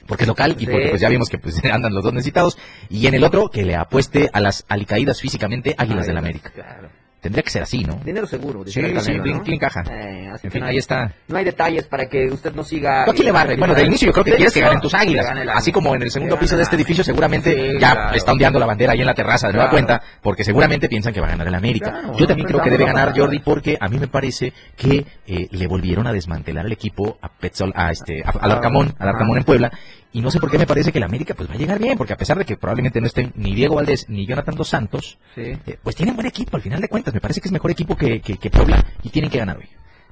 Porque 0.08 0.24
es 0.24 0.28
local 0.28 0.56
y 0.60 0.66
porque 0.66 0.90
pues 0.90 1.02
ya 1.02 1.10
vimos 1.10 1.30
que 1.30 1.38
pues 1.38 1.64
andan 1.72 1.94
los 1.94 2.04
dos 2.04 2.14
necesitados. 2.14 2.58
Y 2.90 3.08
en 3.08 3.14
el 3.14 3.24
otro 3.24 3.50
que 3.50 3.64
le 3.64 3.76
apueste 3.76 4.30
a 4.34 4.40
las 4.40 4.66
alicaídas 4.68 5.22
físicamente 5.22 5.74
Águilas 5.78 6.08
del 6.08 6.18
América. 6.18 6.52
Claro. 6.52 7.01
Tendría 7.22 7.44
que 7.44 7.52
ser 7.52 7.62
así, 7.62 7.84
¿no? 7.84 8.00
Dinero 8.04 8.26
seguro. 8.26 8.64
Sí, 8.66 8.72
sí, 8.72 8.82
Canelo, 8.82 9.22
bien, 9.24 9.38
¿no? 9.38 9.44
bien 9.44 9.56
encaja. 9.56 9.84
Eh, 9.92 10.28
así 10.34 10.48
En 10.48 10.52
que 10.52 10.58
fin, 10.58 10.64
ahí 10.64 10.78
está. 10.78 11.14
No 11.28 11.38
hay 11.38 11.46
detalles 11.46 11.86
para 11.86 12.08
que 12.10 12.26
usted 12.26 12.52
no 12.56 12.64
siga. 12.64 13.06
¿Tú 13.06 13.12
a 13.12 13.14
quién 13.14 13.26
le 13.28 13.32
barre? 13.32 13.56
Bueno, 13.58 13.76
de 13.76 13.84
inicio 13.84 14.08
yo 14.08 14.12
creo 14.14 14.26
que 14.26 14.32
quieres 14.36 14.52
que 14.54 14.60
ganen 14.62 14.82
tus 14.82 14.94
águilas. 14.96 15.28
que 15.28 15.34
gane 15.34 15.46
la- 15.46 15.54
Así 15.54 15.72
como 15.72 15.94
en 15.94 16.02
el 16.02 16.10
segundo 16.10 16.40
piso 16.40 16.58
de 16.58 16.64
este 16.64 16.76
edificio 16.78 17.04
seguramente 17.04 17.54
Sí, 17.54 17.80
ya 17.80 17.92
claro. 17.94 18.16
está 18.18 18.32
ondeando 18.32 18.58
la 18.60 18.66
bandera 18.66 18.94
ahí 18.94 19.02
en 19.02 19.06
la 19.06 19.14
terraza 19.14 19.48
de 19.48 19.54
nueva 19.54 19.70
Claro. 19.70 19.88
cuenta, 19.88 20.02
porque 20.24 20.44
seguramente 20.44 20.90
piensan 20.90 21.14
que 21.14 21.22
va 21.22 21.28
a 21.28 21.30
ganar 21.32 21.48
el 21.48 21.54
América. 21.54 21.92
Claro, 21.92 22.18
yo 22.18 22.26
también 22.26 22.46
no 22.48 22.54
creo 22.54 22.64
que 22.64 22.70
debe 22.72 22.86
ganar 22.86 23.14
Jordi 23.16 23.38
porque 23.40 23.78
a 23.80 23.88
mí 23.88 24.00
me 24.00 24.08
parece 24.08 24.52
que 24.76 25.06
eh, 25.28 25.48
le 25.52 25.68
volvieron 25.68 26.08
a 26.08 26.14
desmantelar 26.14 26.66
el 26.66 26.72
equipo 26.72 27.20
a 27.22 27.30
Petzol, 27.30 27.72
a 27.76 27.92
este, 27.92 28.24
a- 28.26 28.32
al 28.32 28.52
Arcamón, 28.52 28.96
al 28.98 29.10
Arcamón 29.10 29.38
en 29.38 29.44
Puebla. 29.44 29.72
Y 30.14 30.22
no 30.22 30.30
sé 30.30 30.40
por 30.40 30.52
qué 30.52 30.58
me 30.58 30.68
parece 30.68 30.92
que 30.92 30.98
el 30.98 31.04
América 31.06 31.34
pues 31.34 31.50
va 31.50 31.54
a 31.54 31.58
llegar 31.58 31.80
bien, 31.80 31.98
porque 31.98 32.14
a 32.14 32.18
pesar 32.18 32.38
de 32.38 32.44
que 32.46 32.58
probablemente 32.58 33.00
no 33.00 33.08
estén 33.08 33.32
ni 33.36 33.56
Diego 33.56 33.76
Valdés 33.76 34.08
ni 34.10 34.26
Jonathan 34.26 34.56
Dos 34.56 34.68
Santos, 34.70 35.18
Sí, 35.36 35.42
eh, 35.66 35.78
pues 35.82 35.96
tienen 35.96 36.16
buen 36.16 36.28
equipo 36.28 36.58
al 36.58 36.62
final 36.64 36.82
de 36.82 36.90
cuentas. 36.90 37.14
Me 37.14 37.22
parece 37.22 37.40
que 37.40 37.48
es 37.48 37.52
mejor 37.54 37.72
equipo 37.72 37.96
que, 37.96 38.20
que, 38.22 38.38
que 38.38 38.50
Puebla 38.50 38.84
y 39.04 39.10
tienen 39.10 39.32
que 39.32 39.38
ganar 39.38 39.58
hoy. 39.58 39.70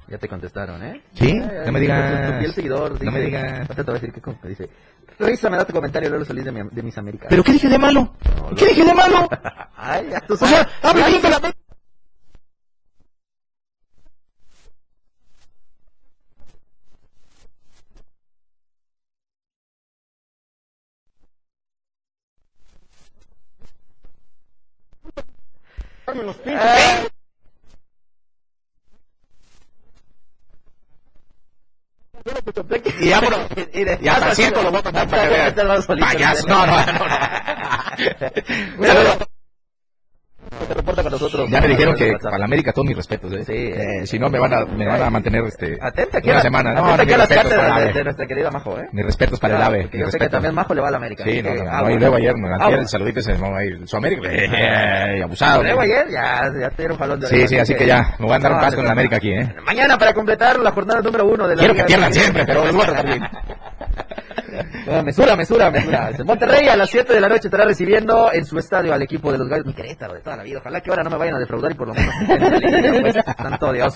ya 0.08 0.16
te 0.18 0.26
contestaron, 0.26 0.82
¿eh? 0.82 1.02
Sí, 1.14 1.34
no 1.34 1.70
me 1.72 1.80
digas. 1.80 2.44
Tu, 2.46 2.52
seguidor. 2.52 3.04
No 3.04 3.10
me 3.12 3.20
dice- 3.20 3.26
digas. 3.36 3.68
Te 3.68 3.82
voy 3.82 3.90
a 3.96 4.00
decir 4.00 4.22
co- 4.22 4.38
dice. 4.44 4.70
Risa 5.18 5.50
me 5.50 5.58
da 5.58 5.66
tu 5.66 5.74
comentario, 5.74 6.08
luego 6.08 6.24
salí 6.24 6.42
de, 6.42 6.50
mi, 6.50 6.60
de 6.70 6.82
mis 6.82 6.96
Américas. 6.96 7.26
¿Pero 7.28 7.44
qué 7.44 7.52
dije 7.52 7.68
de 7.68 7.78
malo? 7.78 8.14
No, 8.40 8.56
¿Qué 8.56 8.64
no. 8.64 8.70
dije 8.70 8.84
de 8.86 8.94
malo? 8.94 9.28
Ay, 9.76 10.06
ya 10.10 10.20
tú 10.22 10.34
habla 10.82 11.06
bien 11.08 11.20
de 11.20 11.28
la 11.28 11.40
Eh, 26.44 27.08
Y 33.00 33.10
vámonos. 33.10 33.40
Y 33.72 34.08
hasta 34.08 34.34
siento 34.34 34.62
lo 34.62 34.70
voy 34.70 34.80
a 34.80 34.82
contar 34.82 35.08
para 35.08 35.22
que 35.22 35.28
vean. 35.28 36.00
Payaso. 36.00 36.46
No, 36.46 36.66
no, 36.66 36.86
no. 36.86 36.92
no. 36.92 36.98
Saludos. 38.86 39.18
Se 40.66 40.74
reporta 40.74 41.02
con 41.02 41.09
nosotros. 41.20 41.50
Ya 41.50 41.60
me 41.60 41.68
dijeron 41.68 41.94
que 41.94 42.12
para 42.22 42.38
la 42.38 42.44
América 42.44 42.72
todos 42.72 42.86
mis 42.88 42.96
respetos. 42.96 43.32
¿eh? 43.32 43.44
Sí. 43.44 43.52
Eh, 43.54 44.06
si 44.06 44.18
no 44.18 44.28
me 44.30 44.38
van 44.38 44.52
a 44.54 44.64
me 44.64 44.86
van 44.86 45.02
a 45.02 45.10
mantener 45.10 45.44
este 45.44 45.78
Atenta 45.80 46.18
aquí, 46.18 46.28
una 46.30 46.38
a- 46.38 46.42
semana. 46.42 46.72
No, 46.74 46.84
atenta 46.86 47.04
no, 47.04 47.14
a 47.14 47.18
las 47.18 47.28
respetos 47.28 47.52
para 47.52 47.68
cátedras 47.68 47.78
el 47.78 47.80
de, 47.80 47.84
de 47.84 47.90
AVE. 48.00 48.04
nuestra 48.04 48.26
querida 48.26 48.50
Majo, 48.50 48.78
¿eh? 48.78 48.88
Mis 48.92 49.04
respetos 49.04 49.40
para 49.40 49.54
el 49.54 49.58
Claro, 49.60 49.72
AVE. 49.74 49.82
porque 49.82 49.96
mis 49.98 50.06
yo 50.06 50.10
sé 50.12 50.18
que 50.18 50.28
también 50.28 50.54
Majo 50.54 50.74
le 50.74 50.80
va 50.80 50.88
a 50.88 50.90
la 50.90 50.96
América. 50.96 51.24
Sí, 51.24 51.30
así 51.30 51.42
no, 51.42 51.50
que 51.54 51.62
no, 51.64 51.70
no, 51.82 51.96
luego 51.96 52.16
ayer, 52.16 52.34
no, 52.36 52.64
ayer 52.64 52.78
el 52.78 52.88
saludito 52.88 53.20
se 53.22 53.32
llamó 53.34 53.56
ahí 53.56 53.68
su 53.86 53.96
América. 53.96 54.28
Eh, 54.32 55.22
abusado. 55.22 55.62
Luego 55.62 55.80
ayer 55.80 56.06
ya, 56.10 56.50
ya 56.60 56.70
te 56.70 56.82
dieron 56.82 56.98
jalón 56.98 57.20
de 57.20 57.26
Sí, 57.28 57.46
sí, 57.48 57.58
así 57.58 57.74
que 57.74 57.86
ya, 57.86 58.14
me 58.18 58.24
voy 58.26 58.32
a 58.32 58.36
andar 58.36 58.52
un 58.52 58.58
No, 58.58 58.62
pas 58.64 58.74
con 58.74 58.84
no, 58.84 58.88
la 58.88 58.94
no. 58.94 59.00
América 59.00 59.16
aquí, 59.16 59.30
¿eh? 59.32 59.54
Mañana 59.64 59.98
para 59.98 60.12
completar 60.14 60.58
la 60.58 60.70
jornada 60.72 61.00
número 61.00 61.26
uno 61.26 61.46
de 61.48 61.56
la 61.56 61.60
Quiero 61.60 61.74
que 61.74 61.84
pierdan 61.84 62.12
siempre, 62.12 62.44
pero 62.44 62.64
les 62.64 62.72
voy 62.74 62.82
a 62.82 62.86
tratar 62.86 63.06
bien. 63.06 63.22
Mesura, 64.90 65.36
mesura, 65.36 65.70
mesura. 65.70 66.10
Monterrey 66.24 66.66
a 66.66 66.76
las 66.76 66.90
7 66.90 67.14
de 67.14 67.20
la 67.20 67.28
noche 67.28 67.46
estará 67.46 67.64
recibiendo 67.64 68.32
en 68.32 68.44
su 68.44 68.58
estadio 68.58 68.92
al 68.92 69.00
equipo 69.00 69.30
de 69.30 69.38
los 69.38 69.48
Gallos. 69.48 69.64
Mi 69.64 69.72
Querétaro 69.72 70.14
de 70.14 70.20
toda 70.20 70.36
la 70.36 70.42
vida. 70.42 70.58
Ojalá 70.58 70.80
que 70.80 70.90
ahora 70.90 71.04
no 71.04 71.10
me 71.10 71.16
vayan 71.16 71.36
a 71.36 71.38
defraudar 71.38 71.70
y 71.70 71.74
por 71.74 71.88
lo 71.88 71.94
menos 71.94 72.12
pues, 72.26 73.14
santo 73.36 73.72
Dios. 73.72 73.94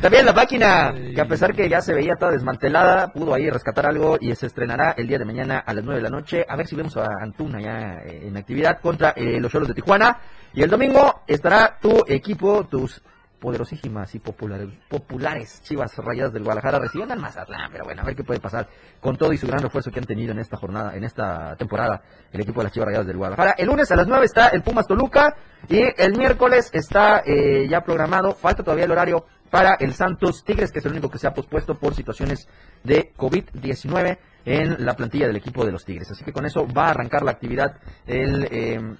También 0.00 0.24
la 0.24 0.32
máquina, 0.32 0.94
que 1.14 1.20
a 1.20 1.26
pesar 1.26 1.52
que 1.52 1.68
ya 1.68 1.80
se 1.80 1.92
veía 1.92 2.14
toda 2.14 2.30
desmantelada, 2.30 3.12
pudo 3.12 3.34
ahí 3.34 3.50
rescatar 3.50 3.86
algo 3.86 4.18
y 4.20 4.32
se 4.36 4.46
estrenará 4.46 4.94
el 4.96 5.08
día 5.08 5.18
de 5.18 5.24
mañana 5.24 5.58
a 5.58 5.74
las 5.74 5.84
9 5.84 6.00
de 6.00 6.08
la 6.08 6.16
noche. 6.16 6.46
A 6.48 6.54
ver 6.54 6.68
si 6.68 6.76
vemos 6.76 6.96
a 6.96 7.08
Antuna 7.20 7.60
ya 7.60 8.02
eh, 8.04 8.28
en 8.28 8.36
actividad 8.36 8.78
contra 8.80 9.10
eh, 9.16 9.40
los 9.40 9.50
Cholos 9.50 9.66
de 9.66 9.74
Tijuana. 9.74 10.18
Y 10.54 10.62
el 10.62 10.70
domingo 10.70 11.22
estará 11.26 11.76
tu 11.80 12.04
equipo, 12.06 12.64
tus 12.64 13.02
poderosísimas 13.40 14.14
y 14.14 14.18
populares, 14.18 14.68
populares 14.88 15.62
Chivas 15.62 15.96
Rayadas 15.98 16.32
del 16.32 16.44
Guadalajara 16.44 16.78
reciben 16.78 17.10
al 17.12 17.20
Mazatlán, 17.20 17.70
pero 17.70 17.84
bueno, 17.84 18.02
a 18.02 18.04
ver 18.04 18.16
qué 18.16 18.24
puede 18.24 18.40
pasar 18.40 18.68
con 19.00 19.16
todo 19.16 19.32
y 19.32 19.38
su 19.38 19.46
gran 19.46 19.62
refuerzo 19.62 19.90
que 19.90 19.98
han 19.98 20.06
tenido 20.06 20.32
en 20.32 20.38
esta 20.38 20.56
jornada, 20.56 20.96
en 20.96 21.04
esta 21.04 21.56
temporada, 21.56 22.02
el 22.32 22.40
equipo 22.40 22.60
de 22.60 22.64
las 22.64 22.72
Chivas 22.72 22.86
Rayadas 22.86 23.06
del 23.06 23.16
Guadalajara. 23.16 23.54
El 23.58 23.66
lunes 23.66 23.90
a 23.90 23.96
las 23.96 24.06
9 24.06 24.24
está 24.24 24.48
el 24.48 24.62
Pumas 24.62 24.86
Toluca 24.86 25.34
y 25.68 25.80
el 25.96 26.16
miércoles 26.16 26.70
está 26.72 27.22
eh, 27.24 27.66
ya 27.68 27.82
programado, 27.82 28.34
falta 28.34 28.62
todavía 28.62 28.84
el 28.84 28.92
horario 28.92 29.26
para 29.50 29.74
el 29.74 29.94
Santos 29.94 30.44
Tigres, 30.44 30.72
que 30.72 30.80
es 30.80 30.86
el 30.86 30.92
único 30.92 31.10
que 31.10 31.18
se 31.18 31.26
ha 31.26 31.34
pospuesto 31.34 31.78
por 31.78 31.94
situaciones 31.94 32.48
de 32.82 33.12
COVID-19 33.16 34.18
en 34.44 34.84
la 34.84 34.94
plantilla 34.94 35.26
del 35.26 35.36
equipo 35.36 35.64
de 35.64 35.72
los 35.72 35.84
Tigres. 35.84 36.10
Así 36.10 36.24
que 36.24 36.32
con 36.32 36.46
eso 36.46 36.66
va 36.66 36.86
a 36.86 36.90
arrancar 36.90 37.22
la 37.22 37.32
actividad 37.32 37.76
el... 38.06 38.48
Eh, 38.50 38.96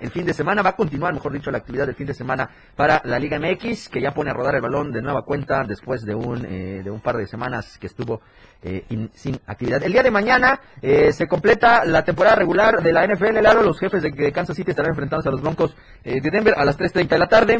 el 0.00 0.10
fin 0.10 0.26
de 0.26 0.34
semana. 0.34 0.62
Va 0.62 0.70
a 0.70 0.76
continuar, 0.76 1.12
mejor 1.12 1.32
dicho, 1.32 1.50
la 1.50 1.58
actividad 1.58 1.86
del 1.86 1.94
fin 1.94 2.06
de 2.06 2.14
semana 2.14 2.48
para 2.74 3.00
la 3.04 3.18
Liga 3.18 3.38
MX, 3.38 3.88
que 3.88 4.00
ya 4.00 4.12
pone 4.12 4.30
a 4.30 4.34
rodar 4.34 4.54
el 4.54 4.60
balón 4.60 4.92
de 4.92 5.02
nueva 5.02 5.22
cuenta 5.22 5.64
después 5.64 6.04
de 6.04 6.14
un, 6.14 6.44
eh, 6.44 6.82
de 6.84 6.90
un 6.90 7.00
par 7.00 7.16
de 7.16 7.26
semanas 7.26 7.78
que 7.78 7.86
estuvo 7.86 8.20
eh, 8.62 8.84
sin 9.14 9.38
actividad. 9.46 9.82
El 9.82 9.92
día 9.92 10.02
de 10.02 10.10
mañana 10.10 10.60
eh, 10.82 11.12
se 11.12 11.26
completa 11.26 11.84
la 11.84 12.04
temporada 12.04 12.36
regular 12.36 12.82
de 12.82 12.92
la 12.92 13.06
NFL. 13.06 13.40
Lalo, 13.42 13.62
los 13.62 13.78
jefes 13.78 14.02
de 14.02 14.32
Kansas 14.32 14.56
City 14.56 14.70
estarán 14.70 14.90
enfrentándose 14.90 15.28
a 15.28 15.32
los 15.32 15.42
Broncos 15.42 15.76
de 16.02 16.20
Denver 16.20 16.54
a 16.56 16.64
las 16.64 16.78
3.30 16.78 17.08
de 17.08 17.18
la 17.18 17.28
tarde. 17.28 17.56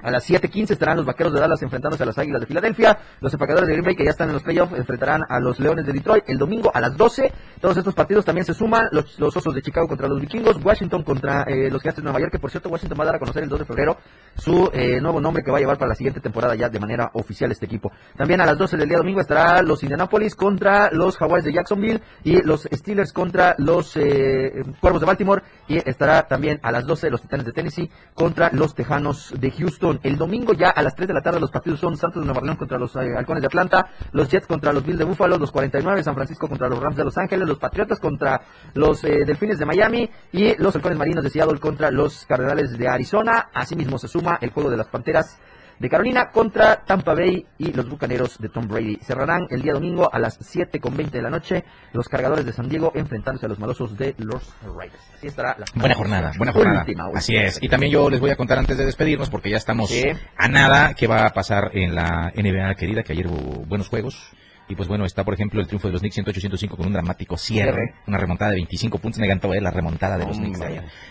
A 0.00 0.12
las 0.12 0.30
7.15 0.30 0.70
estarán 0.70 0.96
los 0.96 1.06
Vaqueros 1.06 1.32
de 1.32 1.40
Dallas 1.40 1.60
enfrentándose 1.60 2.04
a 2.04 2.06
las 2.06 2.16
Águilas 2.18 2.40
de 2.40 2.46
Filadelfia. 2.46 2.98
Los 3.20 3.32
empacadores 3.32 3.66
de 3.66 3.74
Green 3.74 3.84
Bay 3.84 3.96
que 3.96 4.04
ya 4.04 4.10
están 4.10 4.28
en 4.28 4.34
los 4.34 4.44
playoffs 4.44 4.72
enfrentarán 4.76 5.22
a 5.28 5.40
los 5.40 5.58
Leones 5.58 5.86
de 5.86 5.92
Detroit 5.92 6.22
el 6.28 6.38
domingo 6.38 6.70
a 6.72 6.80
las 6.80 6.96
12. 6.96 7.32
Todos 7.60 7.76
estos 7.76 7.94
partidos 7.94 8.24
también 8.24 8.44
se 8.44 8.54
suman. 8.54 8.88
Los, 8.92 9.18
Osos 9.20 9.54
de 9.54 9.60
Chicago 9.60 9.88
contra 9.88 10.06
los 10.06 10.20
Vikingos. 10.20 10.64
Washington 10.64 11.02
contra 11.02 11.42
eh, 11.42 11.68
los 11.70 11.82
Gigantes 11.82 11.96
de 11.96 12.04
Nueva 12.04 12.20
York. 12.20 12.32
Que 12.32 12.38
por 12.38 12.50
cierto, 12.50 12.68
Washington 12.68 12.98
va 12.98 13.02
a 13.02 13.06
dar 13.06 13.16
a 13.16 13.18
conocer 13.18 13.42
el 13.42 13.48
2 13.48 13.58
de 13.58 13.64
febrero 13.64 13.98
su 14.36 14.70
eh, 14.72 15.00
nuevo 15.00 15.20
nombre 15.20 15.42
que 15.42 15.50
va 15.50 15.56
a 15.56 15.60
llevar 15.60 15.78
para 15.78 15.88
la 15.88 15.94
siguiente 15.96 16.20
temporada 16.20 16.54
ya 16.54 16.68
de 16.68 16.78
manera 16.78 17.10
oficial 17.14 17.50
este 17.50 17.66
equipo. 17.66 17.90
También 18.16 18.40
a 18.40 18.46
las 18.46 18.56
12 18.56 18.76
del 18.76 18.88
día 18.88 18.98
domingo 18.98 19.20
estará 19.20 19.62
los 19.62 19.82
Indianapolis 19.82 20.36
contra 20.36 20.90
los 20.92 21.16
Jaguars 21.16 21.44
de 21.44 21.52
Jacksonville 21.52 22.00
y 22.22 22.40
los 22.42 22.68
Steelers 22.72 23.12
contra 23.12 23.56
los 23.58 23.96
eh, 23.96 24.62
Cuervos 24.80 25.00
de 25.00 25.06
Baltimore. 25.06 25.42
Y 25.66 25.76
estará 25.88 26.28
también 26.28 26.60
a 26.62 26.70
las 26.70 26.86
12 26.86 27.10
los 27.10 27.22
Titanes 27.22 27.46
de 27.46 27.52
Tennessee 27.52 27.90
contra 28.14 28.50
los 28.52 28.74
Tejanos 28.74 29.34
de 29.36 29.50
Houston. 29.50 29.87
El 30.02 30.16
domingo 30.16 30.52
ya 30.52 30.70
a 30.70 30.82
las 30.82 30.94
3 30.94 31.08
de 31.08 31.14
la 31.14 31.20
tarde 31.20 31.40
los 31.40 31.50
partidos 31.50 31.80
son 31.80 31.96
Santos 31.96 32.22
de 32.22 32.26
Nueva 32.26 32.40
Orleans 32.40 32.58
contra 32.58 32.78
los 32.78 32.94
eh, 32.96 33.16
Halcones 33.16 33.40
de 33.42 33.46
Atlanta, 33.46 33.90
los 34.12 34.28
Jets 34.28 34.46
contra 34.46 34.72
los 34.72 34.84
Bills 34.84 34.98
de 34.98 35.04
Buffalo, 35.04 35.38
los 35.38 35.50
49 35.50 36.02
San 36.02 36.14
Francisco 36.14 36.48
contra 36.48 36.68
los 36.68 36.78
Rams 36.78 36.96
de 36.96 37.04
Los 37.04 37.16
Ángeles, 37.16 37.48
los 37.48 37.58
Patriotas 37.58 38.00
contra 38.00 38.40
los 38.74 39.02
eh, 39.04 39.24
Delfines 39.24 39.58
de 39.58 39.66
Miami 39.66 40.10
y 40.32 40.54
los 40.60 40.74
Halcones 40.74 40.98
Marinos 40.98 41.24
de 41.24 41.30
Seattle 41.30 41.58
contra 41.58 41.90
los 41.90 42.26
Cardenales 42.26 42.76
de 42.76 42.88
Arizona. 42.88 43.50
Asimismo 43.54 43.98
se 43.98 44.08
suma 44.08 44.38
el 44.40 44.50
juego 44.50 44.70
de 44.70 44.76
las 44.76 44.88
Panteras 44.88 45.38
de 45.78 45.88
Carolina 45.88 46.30
contra 46.30 46.84
Tampa 46.84 47.14
Bay 47.14 47.46
y 47.58 47.72
los 47.72 47.88
Bucaneros 47.88 48.38
de 48.38 48.48
Tom 48.48 48.66
Brady. 48.68 48.96
Cerrarán 49.02 49.46
el 49.50 49.62
día 49.62 49.72
domingo 49.72 50.08
a 50.12 50.18
las 50.18 50.38
7.20 50.40 51.10
de 51.10 51.22
la 51.22 51.30
noche 51.30 51.64
los 51.92 52.08
cargadores 52.08 52.44
de 52.44 52.52
San 52.52 52.68
Diego 52.68 52.92
enfrentándose 52.94 53.46
a 53.46 53.48
los 53.48 53.58
malosos 53.58 53.96
de 53.96 54.14
los 54.18 54.54
Raiders. 54.62 55.02
Así 55.16 55.26
estará 55.28 55.56
la 55.58 55.66
buena 55.74 55.94
jornada, 55.94 56.32
buena 56.36 56.52
jornada. 56.52 56.86
Así 57.14 57.36
es. 57.36 57.58
Y 57.62 57.68
también 57.68 57.92
yo 57.92 58.10
les 58.10 58.20
voy 58.20 58.30
a 58.30 58.36
contar 58.36 58.58
antes 58.58 58.76
de 58.76 58.84
despedirnos 58.84 59.30
porque 59.30 59.50
ya 59.50 59.56
estamos 59.56 59.92
a 60.36 60.48
nada 60.48 60.94
qué 60.94 61.06
va 61.06 61.26
a 61.26 61.32
pasar 61.32 61.70
en 61.74 61.94
la 61.94 62.32
NBA 62.34 62.74
querida, 62.74 63.02
que 63.02 63.12
ayer 63.12 63.26
hubo 63.26 63.64
buenos 63.66 63.88
juegos. 63.88 64.32
Y 64.68 64.74
pues 64.74 64.88
bueno, 64.88 65.04
está 65.04 65.24
por 65.24 65.34
ejemplo 65.34 65.60
el 65.60 65.66
triunfo 65.66 65.88
de 65.88 65.92
los 65.92 66.00
Knicks 66.00 66.18
108-105 66.18 66.76
con 66.76 66.86
un 66.86 66.92
dramático 66.92 67.36
cierre, 67.36 67.94
una 68.06 68.18
remontada 68.18 68.50
de 68.50 68.56
25 68.56 68.98
puntos. 68.98 69.18
Me 69.18 69.26
encantó 69.26 69.48
ver 69.48 69.62
la 69.62 69.70
remontada 69.70 70.18
de 70.18 70.26
los 70.26 70.36
Knicks. 70.36 70.60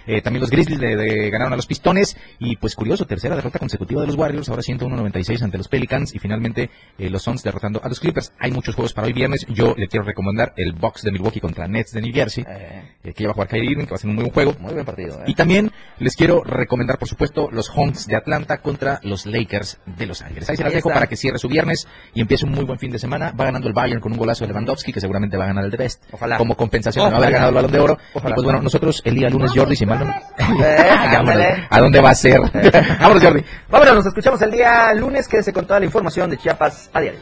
Eh, 0.05 0.21
también 0.21 0.41
los 0.41 0.49
Grizzlies 0.49 0.79
de, 0.79 1.29
ganaron 1.29 1.53
a 1.53 1.55
los 1.55 1.65
Pistones. 1.65 2.15
Y 2.39 2.55
pues 2.57 2.75
curioso, 2.75 3.05
tercera 3.05 3.35
derrota 3.35 3.59
consecutiva 3.59 4.01
de 4.01 4.07
los 4.07 4.15
Warriors, 4.15 4.49
ahora 4.49 4.61
101-96 4.61 5.41
ante 5.41 5.57
los 5.57 5.67
Pelicans. 5.67 6.13
Y 6.13 6.19
finalmente 6.19 6.69
eh, 6.97 7.09
los 7.09 7.23
Suns 7.23 7.43
derrotando 7.43 7.81
a 7.83 7.89
los 7.89 7.99
Clippers. 7.99 8.31
Hay 8.39 8.51
muchos 8.51 8.75
juegos 8.75 8.93
para 8.93 9.07
hoy 9.07 9.13
viernes. 9.13 9.45
Yo 9.49 9.73
le 9.75 9.87
quiero 9.87 10.05
recomendar 10.05 10.53
el 10.55 10.73
box 10.73 11.01
de 11.03 11.11
Milwaukee 11.11 11.39
contra 11.39 11.67
Nets 11.67 11.91
de 11.91 12.01
New 12.01 12.13
Jersey, 12.13 12.45
eh. 12.47 13.13
que 13.13 13.23
ya 13.23 13.27
va 13.27 13.31
a 13.31 13.33
jugar 13.33 13.47
Kyrie 13.47 13.71
Irving, 13.71 13.85
que 13.85 13.91
va 13.91 13.95
a 13.95 13.99
ser 13.99 14.09
un 14.09 14.15
muy 14.15 14.25
buen 14.25 14.33
juego. 14.33 14.55
Muy 14.59 14.73
buen 14.73 14.85
partido. 14.85 15.21
Y 15.25 15.33
también 15.33 15.71
les 15.99 16.15
quiero 16.15 16.43
recomendar, 16.43 16.99
por 16.99 17.07
supuesto, 17.07 17.49
los 17.51 17.69
Hawks 17.69 18.05
de 18.05 18.15
Atlanta 18.15 18.59
contra 18.61 18.99
los 19.03 19.25
Lakers 19.25 19.79
de 19.85 20.05
Los 20.05 20.21
Ángeles. 20.21 20.49
Ahí 20.49 20.57
se 20.57 20.63
las 20.63 20.73
dejo 20.73 20.89
para 20.89 21.07
que 21.07 21.15
cierre 21.15 21.39
su 21.39 21.47
viernes 21.47 21.87
y 22.13 22.21
empiece 22.21 22.45
un 22.45 22.51
muy 22.51 22.65
buen 22.65 22.77
fin 22.77 22.91
de 22.91 22.99
semana. 22.99 23.31
Va 23.31 23.46
ganando 23.47 23.67
el 23.67 23.73
Bayern 23.73 23.99
con 23.99 24.11
un 24.11 24.17
gol 24.17 24.27
golazo 24.27 24.43
de 24.43 24.49
Lewandowski, 24.49 24.93
que 24.93 24.99
seguramente 24.99 25.37
va 25.37 25.45
a 25.45 25.47
ganar 25.47 25.65
el 25.65 25.71
de 25.71 25.77
Best. 25.77 26.03
Ojalá. 26.11 26.37
Como 26.37 26.55
compensación 26.55 27.05
de 27.05 27.11
no 27.11 27.17
haber 27.17 27.31
ganado 27.31 27.49
el 27.49 27.55
balón 27.55 27.71
de 27.71 27.79
oro. 27.79 27.97
Y 28.15 28.19
pues 28.19 28.43
bueno, 28.43 28.61
nosotros 28.61 29.01
el 29.05 29.15
día 29.15 29.29
lunes, 29.29 29.51
Jordi, 29.55 29.75
si 29.75 29.85
mal 29.85 29.99
no... 29.99 30.13
¿A 31.69 31.79
dónde 31.79 32.01
va 32.01 32.09
a 32.11 32.15
ser? 32.15 32.41
Vámonos, 32.99 33.23
Jordi. 33.23 33.43
Vámonos, 33.69 33.95
nos 33.95 34.05
escuchamos 34.05 34.41
el 34.41 34.51
día 34.51 34.93
lunes. 34.93 35.27
Quédese 35.27 35.53
con 35.53 35.65
toda 35.65 35.79
la 35.79 35.85
información 35.85 36.29
de 36.29 36.37
Chiapas 36.37 36.89
a 36.93 37.01
diario. 37.01 37.19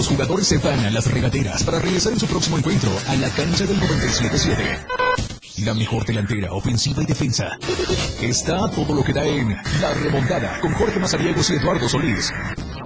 Nuestros 0.00 0.16
jugadores 0.16 0.46
se 0.46 0.56
van 0.56 0.80
a 0.80 0.90
las 0.90 1.12
regaderas 1.12 1.62
para 1.62 1.78
regresar 1.78 2.14
en 2.14 2.18
su 2.18 2.26
próximo 2.26 2.56
encuentro 2.56 2.90
a 3.06 3.16
la 3.16 3.28
cancha 3.28 3.66
del 3.66 3.78
97-7. 3.78 4.86
La 5.66 5.74
mejor 5.74 6.06
delantera, 6.06 6.54
ofensiva 6.54 7.02
y 7.02 7.04
defensa. 7.04 7.50
Está 8.22 8.70
todo 8.70 8.94
lo 8.94 9.04
que 9.04 9.12
da 9.12 9.26
en 9.26 9.50
La 9.50 9.92
Remontada 10.02 10.58
con 10.60 10.72
Jorge 10.72 10.98
Mazariegos 10.98 11.50
y 11.50 11.56
Eduardo 11.56 11.86
Solís. 11.86 12.32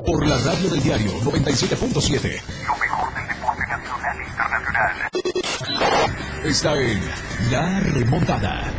Por 0.04 0.26
la 0.26 0.38
radio 0.38 0.68
del 0.70 0.82
diario 0.82 1.12
97.7. 1.20 2.42
Lo 2.66 2.76
mejor 2.78 3.14
del 3.14 3.28
deporte 3.28 3.62
nacional 3.68 4.18
e 4.18 4.24
internacional. 4.28 4.96
Está 6.42 6.74
en 6.80 7.00
La 7.52 7.78
Remontada. 7.78 8.72